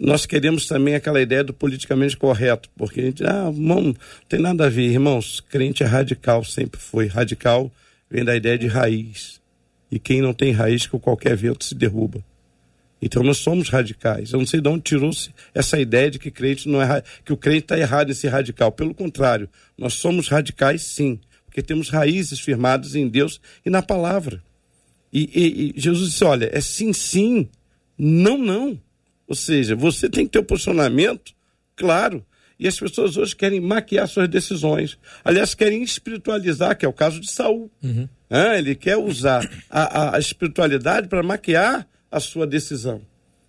[0.00, 3.94] nós queremos também aquela ideia do politicamente correto, porque a gente, ah, não
[4.28, 7.06] tem nada a ver, irmãos, crente é radical, sempre foi.
[7.06, 7.70] Radical
[8.10, 9.40] vem da ideia de raiz.
[9.90, 12.22] E quem não tem raiz, com qualquer vento se derruba.
[13.00, 14.32] Então nós somos radicais.
[14.32, 17.36] Eu não sei de onde tirou-se essa ideia de que crente não é que o
[17.36, 18.70] crente está errado em ser radical.
[18.72, 24.42] Pelo contrário, nós somos radicais sim, porque temos raízes firmadas em Deus e na palavra.
[25.12, 27.48] E, e, e Jesus disse: olha, é sim, sim,
[27.96, 28.80] não, não.
[29.26, 31.32] Ou seja, você tem que ter o um posicionamento
[31.76, 32.24] claro.
[32.58, 34.98] E as pessoas hoje querem maquiar suas decisões.
[35.24, 37.70] Aliás, querem espiritualizar, que é o caso de Saul.
[37.82, 38.08] Uhum.
[38.28, 43.00] Ah, ele quer usar a, a, espiritualidade para maquiar a sua decisão.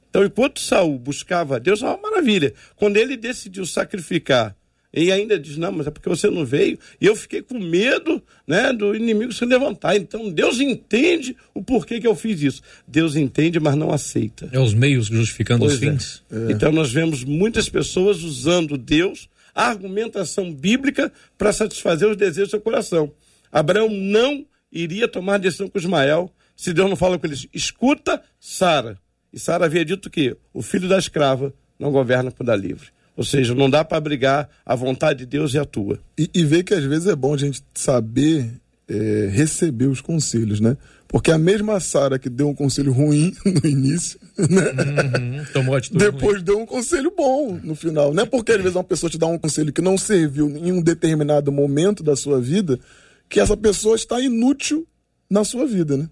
[0.10, 2.53] Então, enquanto Saul buscava a Deus, é uma maravilha.
[2.76, 4.55] Quando ele decidiu sacrificar
[4.94, 6.80] E ainda diz: Não, mas é porque você não veio.
[7.00, 9.96] E eu fiquei com medo né, do inimigo se levantar.
[9.96, 12.62] Então Deus entende o porquê que eu fiz isso.
[12.88, 14.50] Deus entende, mas não aceita.
[14.52, 15.92] É os meios justificando pois os é.
[15.92, 16.24] fins.
[16.32, 16.52] É.
[16.52, 22.52] Então nós vemos muitas pessoas usando Deus, a argumentação bíblica, para satisfazer os desejos do
[22.52, 23.12] seu coração.
[23.52, 27.48] Abraão não iria tomar decisão com Ismael se Deus não fala com eles.
[27.54, 29.00] Escuta Sara.
[29.32, 32.88] E Sara havia dito que o filho da escrava não governa por dar livre.
[33.20, 35.99] Ou seja, não dá para brigar a vontade de Deus e a tua.
[36.17, 38.49] E, e ver que às vezes é bom a gente saber
[38.88, 40.78] é, receber os conselhos, né?
[41.05, 44.72] Porque a mesma Sara que deu um conselho ruim no início, né?
[44.72, 46.43] Uhum, tomou atitude Depois ruim.
[46.45, 48.13] deu um conselho bom no final.
[48.13, 50.72] Não é porque às vezes uma pessoa te dá um conselho que não serviu em
[50.72, 52.80] um determinado momento da sua vida
[53.28, 54.88] que essa pessoa está inútil
[55.30, 56.09] na sua vida, né?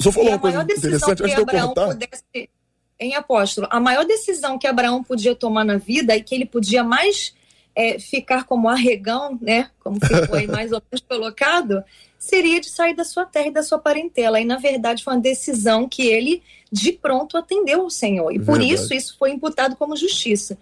[0.00, 1.90] Só falou uma coisa interessante antes de eu cortar.
[1.90, 2.24] Pudesse
[2.98, 6.84] em apóstolo, a maior decisão que Abraão podia tomar na vida e que ele podia
[6.84, 7.34] mais
[7.74, 11.82] é, ficar como arregão, né, como ficou aí mais ou menos colocado,
[12.18, 14.40] seria de sair da sua terra e da sua parentela.
[14.40, 18.32] E na verdade foi uma decisão que ele de pronto atendeu ao Senhor.
[18.32, 20.56] E por isso isso foi imputado como justiça.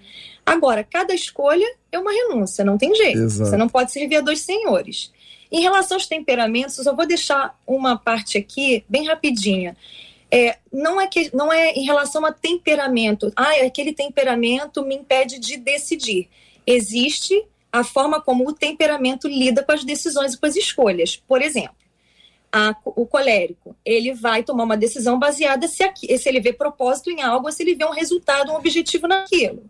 [0.44, 3.18] Agora, cada escolha é uma renúncia, não tem jeito.
[3.18, 3.48] Exato.
[3.48, 5.12] Você não pode servir a dois senhores.
[5.50, 9.76] Em relação aos temperamentos, eu vou deixar uma parte aqui bem rapidinha
[10.32, 13.30] é, não, é que, não é em relação a temperamento.
[13.36, 16.30] Ah, aquele temperamento me impede de decidir.
[16.66, 21.16] Existe a forma como o temperamento lida com as decisões e com as escolhas.
[21.16, 21.76] Por exemplo,
[22.50, 27.10] a, o colérico, ele vai tomar uma decisão baseada se, aqui, se ele vê propósito
[27.10, 29.64] em algo se ele vê um resultado, um objetivo naquilo.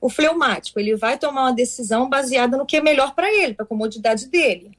[0.00, 3.64] O fleumático, ele vai tomar uma decisão baseada no que é melhor para ele, para
[3.64, 4.72] a comodidade dele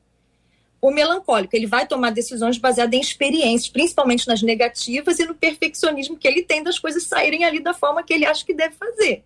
[0.84, 6.18] o melancólico, ele vai tomar decisões baseadas em experiências, principalmente nas negativas e no perfeccionismo
[6.18, 9.24] que ele tem das coisas saírem ali da forma que ele acha que deve fazer.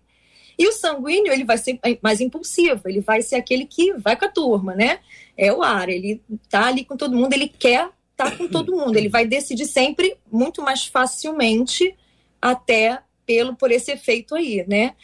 [0.56, 4.26] E o sanguíneo, ele vai ser mais impulsivo, ele vai ser aquele que vai com
[4.26, 5.00] a turma, né?
[5.36, 8.76] É o ar, ele tá ali com todo mundo, ele quer estar tá com todo
[8.76, 11.92] mundo, ele vai decidir sempre muito mais facilmente,
[12.40, 14.94] até pelo por esse efeito aí, né?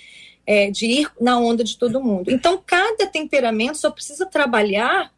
[0.47, 2.31] É, de ir na onda de todo mundo.
[2.31, 5.13] Então, cada temperamento só precisa trabalhar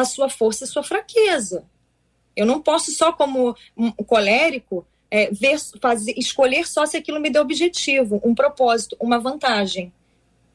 [0.00, 1.64] a sua força e sua fraqueza.
[2.34, 7.30] Eu não posso só como um colérico é, ver, fazer, escolher só se aquilo me
[7.30, 9.92] deu objetivo, um propósito, uma vantagem.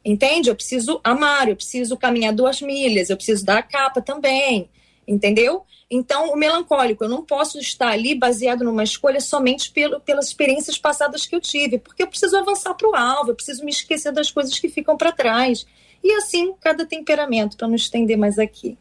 [0.04, 0.50] Entende?
[0.50, 4.70] Eu preciso amar, eu preciso caminhar duas milhas, eu preciso dar a capa também.
[5.08, 5.66] Entendeu?
[5.90, 10.78] Então, o melancólico, eu não posso estar ali baseado numa escolha somente pelo, pelas experiências
[10.78, 14.12] passadas que eu tive, porque eu preciso avançar para o alvo, eu preciso me esquecer
[14.12, 15.66] das coisas que ficam para trás.
[16.04, 18.78] E assim, cada temperamento, para não estender mais aqui.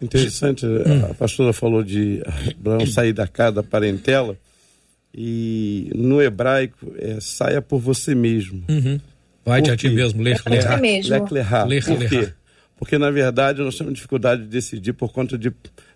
[0.00, 1.10] Interessante, hum.
[1.10, 2.22] a pastora falou de
[2.58, 4.36] Abraão sair da casa da parentela
[5.14, 8.64] e no hebraico é saia por você mesmo.
[8.68, 9.00] Uhum.
[9.44, 12.32] Vai de a ti mesmo, ler, ler, ler, ler, Por quê?
[12.76, 15.52] Porque na verdade nós temos dificuldade de decidir por conta de,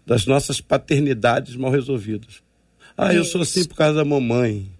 [0.06, 2.42] das nossas paternidades mal resolvidas.
[2.96, 4.70] Ah, eu sou assim por causa da mamãe.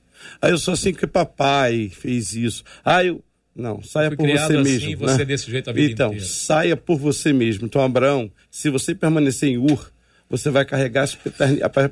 [0.41, 2.63] Ah, eu sou assim porque papai fez isso.
[2.85, 3.23] Ah, eu
[3.55, 4.97] não, saia por você assim, mesmo.
[4.99, 5.25] Você né?
[5.25, 6.27] desse jeito a vida então, inteira.
[6.27, 7.67] saia por você mesmo.
[7.67, 9.93] Então, Abraão, se você permanecer em Ur,
[10.29, 11.09] você vai carregar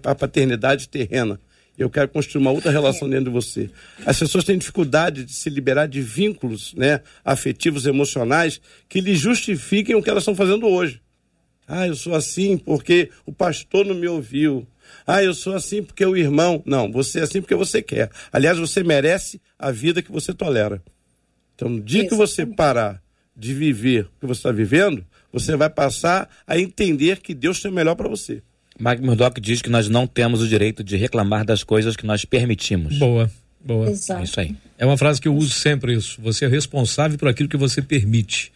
[0.04, 1.38] a paternidade terrena.
[1.78, 3.70] Eu quero construir uma outra relação dentro de você.
[4.04, 9.94] As pessoas têm dificuldade de se liberar de vínculos né, afetivos, emocionais, que lhes justifiquem
[9.94, 11.00] o que elas estão fazendo hoje.
[11.66, 14.66] Ah, eu sou assim porque o pastor não me ouviu.
[15.06, 16.62] Ah, eu sou assim porque o irmão.
[16.66, 18.10] Não, você é assim porque você quer.
[18.32, 20.82] Aliás, você merece a vida que você tolera.
[21.54, 22.10] Então, no dia Isso.
[22.10, 23.02] que você parar
[23.36, 27.70] de viver o que você está vivendo, você vai passar a entender que Deus tem
[27.70, 28.42] o melhor para você.
[28.78, 32.24] Mike Murdock diz que nós não temos o direito de reclamar das coisas que nós
[32.24, 32.98] permitimos.
[32.98, 33.30] Boa,
[33.64, 33.90] boa.
[33.90, 34.20] Exato.
[34.20, 34.56] É isso aí.
[34.78, 36.20] É uma frase que eu uso sempre isso.
[36.20, 38.52] Você é responsável por aquilo que você permite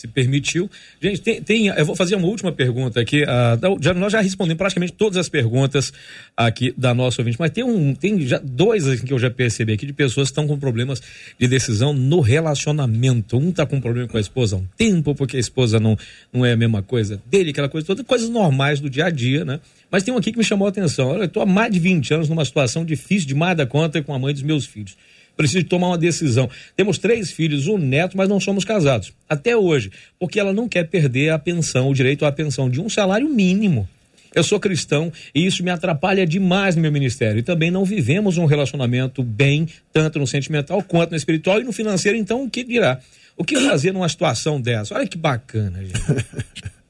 [0.00, 0.70] se permitiu.
[1.00, 3.22] Gente, tem, tem, eu vou fazer uma última pergunta aqui.
[3.22, 5.92] Uh, já, nós já respondemos praticamente todas as perguntas
[6.34, 9.74] aqui da nossa ouvinte, mas tem um, tem já dois assim, que eu já percebi
[9.74, 11.02] aqui de pessoas que estão com problemas
[11.38, 13.36] de decisão no relacionamento.
[13.36, 15.98] Um está com problema com a esposa há um tempo, porque a esposa não,
[16.32, 19.44] não é a mesma coisa dele, aquela coisa toda, coisas normais do dia a dia,
[19.44, 19.60] né?
[19.90, 21.08] Mas tem um aqui que me chamou a atenção.
[21.08, 24.14] Olha, eu estou há mais de 20 anos numa situação difícil demais da conta com
[24.14, 24.96] a mãe dos meus filhos
[25.40, 26.50] preciso tomar uma decisão.
[26.76, 29.10] Temos três filhos, um neto, mas não somos casados.
[29.26, 32.90] Até hoje, porque ela não quer perder a pensão, o direito à pensão de um
[32.90, 33.88] salário mínimo.
[34.34, 37.38] Eu sou cristão e isso me atrapalha demais no meu ministério.
[37.38, 41.72] E também não vivemos um relacionamento bem, tanto no sentimental quanto no espiritual e no
[41.72, 42.18] financeiro.
[42.18, 43.00] Então, o que dirá?
[43.34, 44.94] O que fazer numa situação dessa?
[44.94, 46.00] Olha que bacana, gente.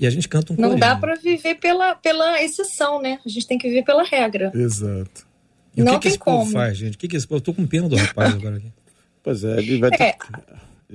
[0.00, 3.20] E a gente canta um Não dá para viver pela, pela exceção, né?
[3.24, 4.50] A gente tem que viver pela regra.
[4.52, 5.24] Exato.
[5.76, 6.38] E não o que, que esse como.
[6.38, 6.94] povo faz, gente?
[6.94, 7.38] O que, que esse povo...
[7.38, 8.72] Eu tô com pena do rapaz agora aqui.
[9.22, 10.02] Pois é, ele vai ter...
[10.04, 10.16] É.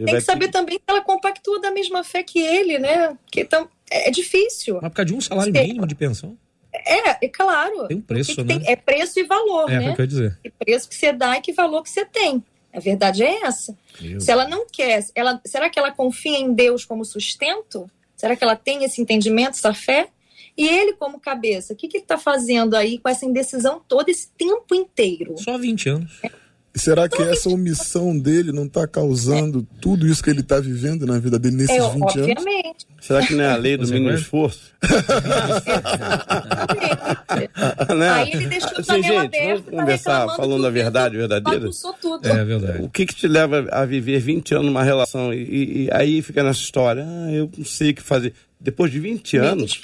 [0.05, 3.17] Tem que saber também que ela compactua da mesma fé que ele, né?
[3.31, 4.75] Que então, é difícil.
[4.81, 6.37] Mas por causa de um salário mínimo de pensão?
[6.71, 7.87] É, é claro.
[7.87, 8.59] Tem um preço, né?
[8.59, 9.89] Tem, é preço e valor, é, né?
[9.89, 10.39] É, que eu dizer.
[10.43, 12.43] Que preço que você dá e que valor que você tem.
[12.71, 13.75] A verdade é essa.
[13.99, 14.21] Meu.
[14.21, 17.89] Se ela não quer, ela, será que ela confia em Deus como sustento?
[18.15, 20.09] Será que ela tem esse entendimento, essa fé?
[20.57, 24.09] E ele, como cabeça, o que, que ele está fazendo aí com essa indecisão todo
[24.09, 25.35] esse tempo inteiro?
[25.37, 26.19] Só 20 anos.
[26.23, 26.31] É.
[26.77, 29.63] Será que essa omissão dele não está causando é.
[29.81, 32.45] tudo isso que ele está vivendo na vida dele nesses é, 20 obviamente.
[32.45, 32.87] anos?
[33.01, 34.75] Será que não é a lei do mínimo esforço?
[37.97, 38.09] né?
[38.09, 41.67] Aí ele deixou assim, gente, vamos conversar falando a verdade verdadeira?
[41.99, 42.27] Tudo.
[42.27, 42.83] É verdade.
[42.83, 46.21] O que, que te leva a viver 20 anos numa relação e, e, e aí
[46.21, 47.03] fica nessa história?
[47.07, 48.33] Ah, eu não sei o que fazer.
[48.59, 49.79] Depois de 20 anos,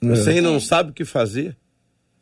[0.00, 1.56] você ainda não sabe o que fazer.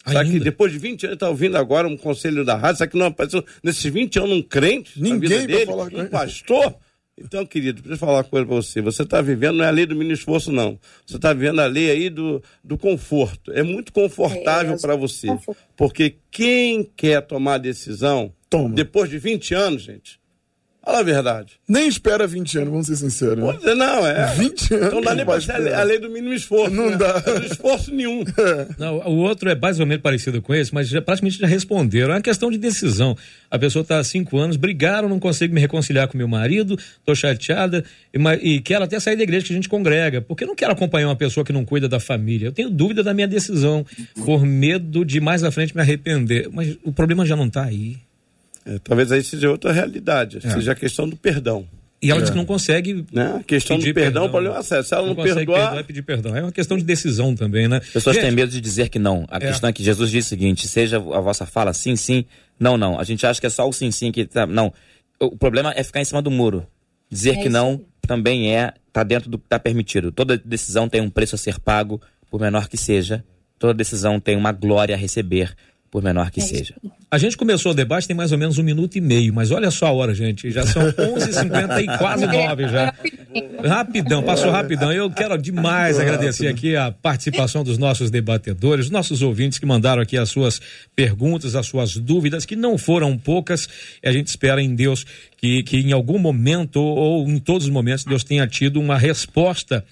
[0.07, 2.79] Será que depois de 20 anos está ouvindo agora um conselho da rádio?
[2.79, 5.03] Será que não apareceu nesses 20 anos um crente?
[5.03, 6.77] Ninguém dele, falar um pastor?
[7.19, 8.81] Então, querido, preciso falar uma coisa para você.
[8.83, 10.79] Você está vivendo, não é a lei do mínimo esforço, não.
[11.05, 13.51] Você está vivendo a lei aí do, do conforto.
[13.53, 15.29] É muito confortável é, para você.
[15.75, 18.75] Porque quem quer tomar decisão, Toma.
[18.75, 20.21] depois de 20 anos, gente,
[20.87, 21.55] Fala a verdade.
[21.69, 23.43] Nem espera 20 anos, vamos ser sinceros.
[23.43, 23.53] Né?
[23.55, 24.33] Dizer, não, é.
[24.37, 24.95] 20 anos.
[24.95, 26.73] Não dá nem pra ser a lei do mínimo esforço.
[26.73, 26.97] Não né?
[26.97, 27.21] dá.
[27.27, 28.25] Não esforço nenhum.
[28.37, 28.67] É.
[28.79, 32.13] Não, o outro é menos parecido com esse, mas já, praticamente já responderam.
[32.13, 33.17] É uma questão de decisão.
[33.51, 37.15] A pessoa está há cinco anos, brigaram, não consigo me reconciliar com meu marido, estou
[37.15, 37.83] chateada
[38.15, 41.09] e, e quero até sair da igreja que a gente congrega, porque não quero acompanhar
[41.09, 42.47] uma pessoa que não cuida da família.
[42.49, 43.85] Eu tenho dúvida da minha decisão,
[44.25, 46.49] por medo de mais à frente me arrepender.
[46.53, 47.97] Mas o problema já não está aí.
[48.67, 50.51] É, talvez aí seja outra realidade, é.
[50.51, 51.67] seja a questão do perdão.
[52.03, 52.23] E ela é.
[52.23, 53.07] diz que não consegue.
[53.13, 53.37] Né?
[53.41, 54.27] A questão do perdão, perdão.
[54.27, 54.85] o problema é sério.
[54.85, 55.45] Se ela não, não perdoar.
[55.45, 56.37] Perdoar, pedir perdão.
[56.37, 57.79] É uma questão de decisão também, né?
[57.79, 59.25] As pessoas Gente, têm medo de dizer que não.
[59.31, 59.41] A é.
[59.41, 62.25] questão é que Jesus diz o seguinte: seja a vossa fala sim, sim,
[62.61, 62.99] não, não.
[62.99, 64.47] A gente acha que é só o sim, sim que tá.
[64.47, 64.73] Não.
[65.19, 66.67] O problema é ficar em cima do muro.
[67.11, 68.75] Dizer é que não também é.
[68.89, 70.11] Está dentro do que está permitido.
[70.11, 72.01] Toda decisão tem um preço a ser pago,
[72.31, 73.23] por menor que seja.
[73.59, 75.55] Toda decisão tem uma glória a receber
[75.97, 76.75] por menor que é seja.
[77.11, 79.71] A gente começou o debate tem mais ou menos um minuto e meio, mas olha
[79.71, 80.51] só a hora, gente.
[80.51, 82.93] Já são 11h50 e quase nove já.
[83.65, 84.93] Rapidão, passou rapidão.
[84.93, 90.19] Eu quero demais agradecer aqui a participação dos nossos debatedores, nossos ouvintes que mandaram aqui
[90.19, 90.61] as suas
[90.95, 93.67] perguntas, as suas dúvidas, que não foram poucas.
[94.03, 95.07] E a gente espera em Deus
[95.39, 99.83] que, que em algum momento ou em todos os momentos Deus tenha tido uma resposta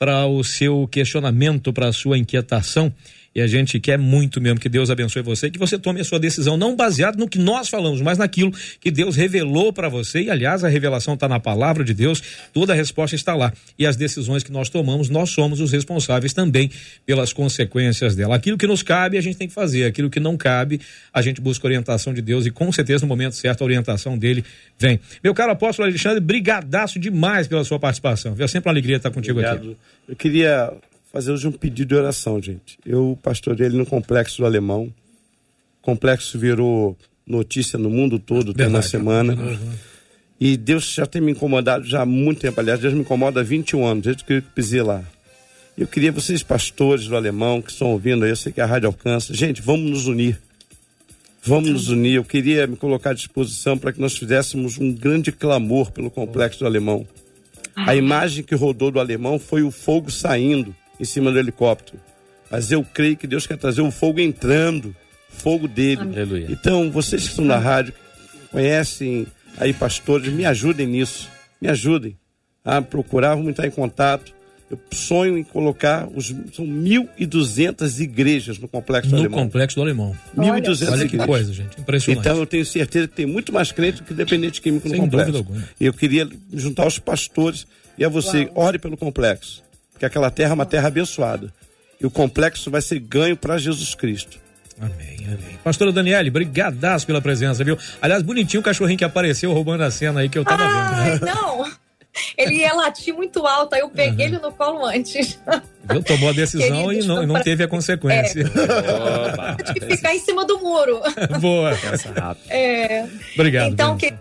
[0.00, 2.92] para o seu questionamento, para a sua inquietação
[3.34, 6.20] e a gente quer muito mesmo que Deus abençoe você, que você tome a sua
[6.20, 10.22] decisão não baseado no que nós falamos, mas naquilo que Deus revelou para você.
[10.22, 12.22] E aliás, a revelação está na palavra de Deus,
[12.52, 13.52] toda a resposta está lá.
[13.76, 16.70] E as decisões que nós tomamos, nós somos os responsáveis também
[17.04, 18.36] pelas consequências dela.
[18.36, 19.84] Aquilo que nos cabe, a gente tem que fazer.
[19.84, 20.80] Aquilo que não cabe,
[21.12, 24.44] a gente busca orientação de Deus e com certeza no momento certo a orientação dele
[24.78, 25.00] vem.
[25.22, 28.36] Meu caro apóstolo Alexandre, brigadaço demais pela sua participação.
[28.38, 29.58] É sempre uma alegria estar contigo Obrigado.
[29.58, 29.76] aqui.
[30.08, 30.72] Eu queria
[31.14, 32.76] fazer hoje um pedido de oração, gente.
[32.84, 34.92] Eu pastorei ele no Complexo do Alemão.
[35.80, 39.36] O complexo virou notícia no mundo todo, tem na semana.
[40.40, 42.58] E Deus já tem me incomodado já há muito tempo.
[42.58, 45.04] Aliás, Deus me incomoda há 21 anos, desde que eu pisei lá.
[45.78, 48.88] Eu queria vocês, pastores do Alemão, que estão ouvindo aí, eu sei que a rádio
[48.88, 49.32] alcança.
[49.32, 50.40] Gente, vamos nos unir.
[51.44, 52.14] Vamos nos unir.
[52.14, 56.58] Eu queria me colocar à disposição para que nós fizéssemos um grande clamor pelo complexo
[56.58, 57.06] do Alemão.
[57.76, 61.98] A imagem que rodou do Alemão foi o fogo saindo em cima do helicóptero.
[62.50, 64.94] Mas eu creio que Deus quer trazer o fogo entrando,
[65.28, 66.02] fogo dele.
[66.02, 66.46] Aleluia.
[66.50, 67.92] Então, vocês que estão na rádio,
[68.50, 69.26] conhecem
[69.58, 71.28] aí pastores, me ajudem nisso.
[71.60, 72.16] Me ajudem
[72.64, 74.32] a procurar, vamos entrar em contato.
[74.70, 79.40] Eu sonho em colocar os são 1.200 igrejas no complexo no do Alemão.
[79.40, 80.16] No complexo do Alemão.
[80.36, 81.80] 1.200 Olha que coisa, gente.
[81.80, 82.26] Impressionante.
[82.26, 85.04] Então eu tenho certeza que tem muito mais crente do que dependente químico Sem no
[85.04, 85.32] complexo.
[85.32, 85.68] Dúvida alguma.
[85.78, 87.66] Eu queria juntar os pastores
[87.98, 88.66] e a você, Uau.
[88.66, 89.62] ore pelo complexo
[89.94, 91.50] porque aquela terra é uma terra abençoada.
[91.98, 94.38] E o complexo vai ser ganho para Jesus Cristo.
[94.78, 95.58] Amém, amém.
[95.62, 97.78] Pastora Daniele, brigadaço pela presença, viu?
[98.02, 101.26] Aliás, bonitinho o cachorrinho que apareceu roubando a cena aí que eu tava Ai, vendo.
[101.26, 101.64] Não,
[102.36, 104.34] ele ia latir muito alto, aí eu peguei uhum.
[104.34, 105.38] ele no colo antes.
[105.88, 108.40] Ele tomou a decisão e não, não teve a consequência.
[108.40, 109.62] É.
[109.62, 111.00] Tem que ficar em cima do muro.
[111.40, 111.72] Boa.
[112.48, 113.06] É.
[113.34, 113.72] Obrigado.
[113.72, 114.12] Então, que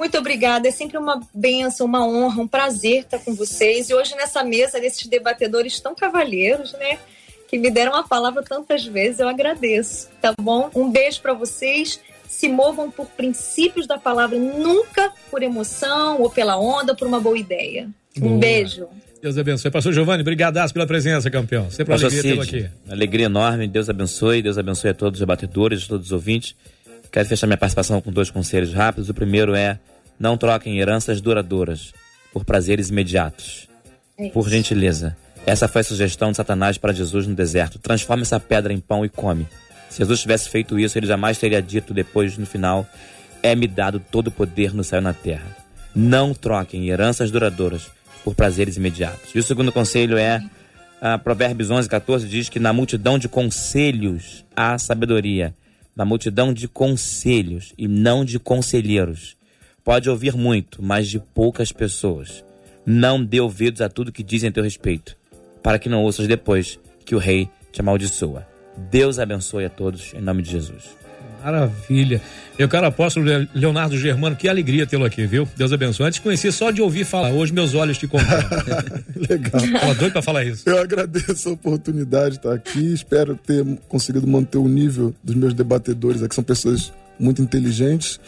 [0.00, 3.90] muito obrigada, é sempre uma benção, uma honra, um prazer estar com vocês.
[3.90, 6.98] E hoje nessa mesa desses debatedores tão cavalheiros, né?
[7.46, 10.70] Que me deram a palavra tantas vezes, eu agradeço, tá bom?
[10.74, 12.00] Um beijo para vocês.
[12.26, 17.36] Se movam por princípios da palavra, nunca por emoção ou pela onda, por uma boa
[17.36, 17.90] ideia.
[18.16, 18.38] Um boa.
[18.38, 18.88] beijo.
[19.20, 19.70] Deus abençoe.
[19.70, 21.70] Pastor Giovanni, brigadaço pela presença, campeão.
[21.70, 22.70] Sempre uma alegria tê-lo aqui.
[22.88, 23.68] Alegria enorme.
[23.68, 24.40] Deus abençoe.
[24.40, 26.54] Deus abençoe a todos os debatedores, todos os ouvintes.
[27.10, 29.08] Quero fechar minha participação com dois conselhos rápidos.
[29.08, 29.78] O primeiro é
[30.18, 31.92] não troquem heranças duradouras.
[32.32, 33.68] por prazeres imediatos.
[34.16, 35.16] É por gentileza.
[35.44, 37.78] Essa foi a sugestão de Satanás para Jesus no deserto.
[37.78, 39.48] Transforme essa pedra em pão e come.
[39.88, 42.86] Se Jesus tivesse feito isso, ele jamais teria dito depois, no final,
[43.42, 45.56] é-me dado todo o poder no céu e na terra.
[45.94, 47.90] Não troquem heranças duradouras
[48.22, 49.34] por prazeres imediatos.
[49.34, 50.38] E o segundo conselho é,
[51.02, 55.52] uh, Provérbios 11, 14 diz que na multidão de conselhos há sabedoria.
[56.00, 59.36] Na multidão de conselhos e não de conselheiros.
[59.84, 62.42] Pode ouvir muito, mas de poucas pessoas.
[62.86, 65.14] Não dê ouvidos a tudo que dizem a teu respeito,
[65.62, 68.48] para que não ouças depois que o rei te amaldiçoa.
[68.90, 70.99] Deus abençoe a todos, em nome de Jesus.
[71.42, 72.20] Maravilha.
[72.58, 75.48] Meu caro apóstolo Leonardo Germano, que alegria tê-lo aqui, viu?
[75.56, 76.06] Deus abençoe.
[76.06, 78.60] Antes de conhecer só de ouvir falar, hoje meus olhos te contemplam.
[79.16, 79.80] Legal.
[79.80, 80.68] Tava doido pra falar isso.
[80.68, 82.92] Eu agradeço a oportunidade de estar aqui.
[82.92, 86.34] Espero ter conseguido manter o nível dos meus debatedores aqui.
[86.34, 88.20] São pessoas muito inteligentes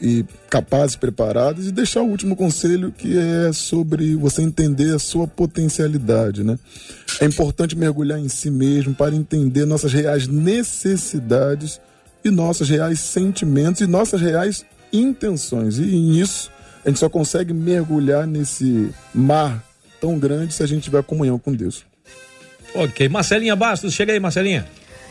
[0.00, 5.26] e capazes, preparadas, e deixar o último conselho que é sobre você entender a sua
[5.26, 6.58] potencialidade, né?
[7.20, 11.80] É importante mergulhar em si mesmo para entender nossas reais necessidades
[12.26, 15.78] e nossos reais sentimentos e nossas reais intenções.
[15.78, 16.50] E nisso
[16.84, 19.64] a gente só consegue mergulhar nesse mar
[20.00, 21.84] tão grande se a gente tiver comunhão com Deus.
[22.74, 23.08] Ok.
[23.08, 24.66] Marcelinha Bastos, chega aí, Marcelinha.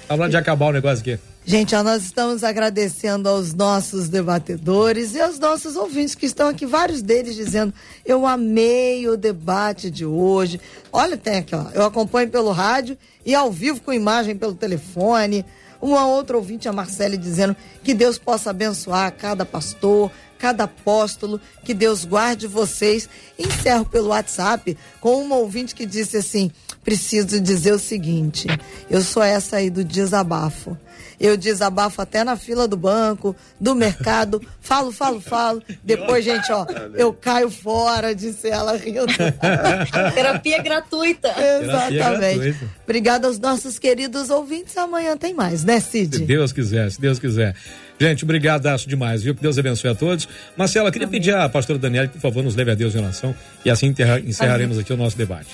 [0.08, 1.20] Tá de acabar o negócio aqui.
[1.48, 6.66] Gente, ó, nós estamos agradecendo aos nossos debatedores e aos nossos ouvintes que estão aqui,
[6.66, 10.60] vários deles dizendo: Eu amei o debate de hoje.
[10.92, 11.66] Olha, tem aqui, ó.
[11.74, 15.46] Eu acompanho pelo rádio e ao vivo com imagem pelo telefone.
[15.82, 21.74] Uma outra ouvinte, a Marcele, dizendo que Deus possa abençoar cada pastor, cada apóstolo, que
[21.74, 23.10] Deus guarde vocês.
[23.38, 26.52] Encerro pelo WhatsApp com uma ouvinte que disse assim:
[26.84, 28.48] preciso dizer o seguinte,
[28.90, 30.78] eu sou essa aí do desabafo.
[31.20, 35.62] Eu desabafo até na fila do banco, do mercado, falo, falo, falo.
[35.84, 39.06] Depois, gente, ó, eu caio fora, disse ela rindo.
[40.14, 41.30] Terapia gratuita.
[41.30, 42.40] Exatamente.
[42.40, 42.70] Gratuita.
[42.84, 44.78] Obrigada aos nossos queridos ouvintes.
[44.78, 46.18] Amanhã tem mais, né, Cid?
[46.18, 47.56] Se Deus quiser, se Deus quiser.
[48.00, 49.34] Gente, obrigado acho demais, viu?
[49.34, 50.28] Que Deus abençoe a todos.
[50.58, 51.20] Marcela, queria Amém.
[51.20, 53.94] pedir à pastora Daniela que, por favor, nos leve a Deus em oração e assim
[54.26, 54.82] encerraremos Amém.
[54.82, 55.48] aqui o nosso debate.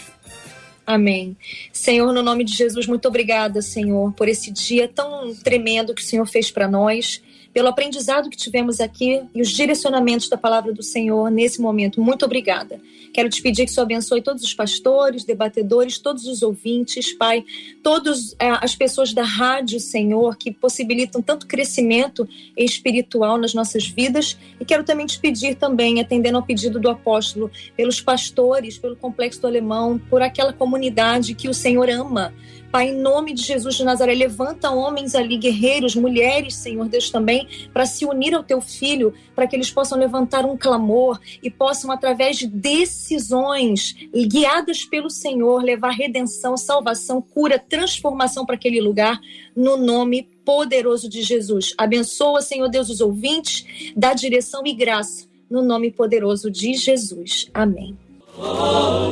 [0.94, 1.38] Amém.
[1.72, 6.06] Senhor, no nome de Jesus, muito obrigada, Senhor, por esse dia tão tremendo que o
[6.06, 7.22] Senhor fez para nós
[7.54, 12.02] pelo aprendizado que tivemos aqui e os direcionamentos da palavra do Senhor nesse momento.
[12.02, 12.80] Muito obrigada.
[13.14, 17.44] Quero te pedir que o Senhor abençoe todos os pastores, debatedores, todos os ouvintes, Pai,
[17.84, 24.38] todas é, as pessoas da rádio, Senhor, que possibilitam tanto crescimento espiritual nas nossas vidas.
[24.60, 29.42] E quero também te pedir também, atendendo ao pedido do apóstolo, pelos pastores, pelo Complexo
[29.42, 32.34] do Alemão, por aquela comunidade que o Senhor ama
[32.72, 37.46] Pai, em nome de Jesus de Nazaré, levanta homens ali, guerreiros, mulheres, Senhor Deus, também,
[37.74, 41.92] para se unir ao teu filho, para que eles possam levantar um clamor e possam,
[41.92, 43.94] através de decisões
[44.26, 49.20] guiadas pelo Senhor, levar redenção, salvação, cura, transformação para aquele lugar,
[49.54, 51.74] no nome poderoso de Jesus.
[51.78, 53.66] Abençoa, Senhor Deus, os ouvintes,
[53.98, 57.50] dá direção e graça, no nome poderoso de Jesus.
[57.54, 57.98] Amém.
[58.38, 59.12] Oh,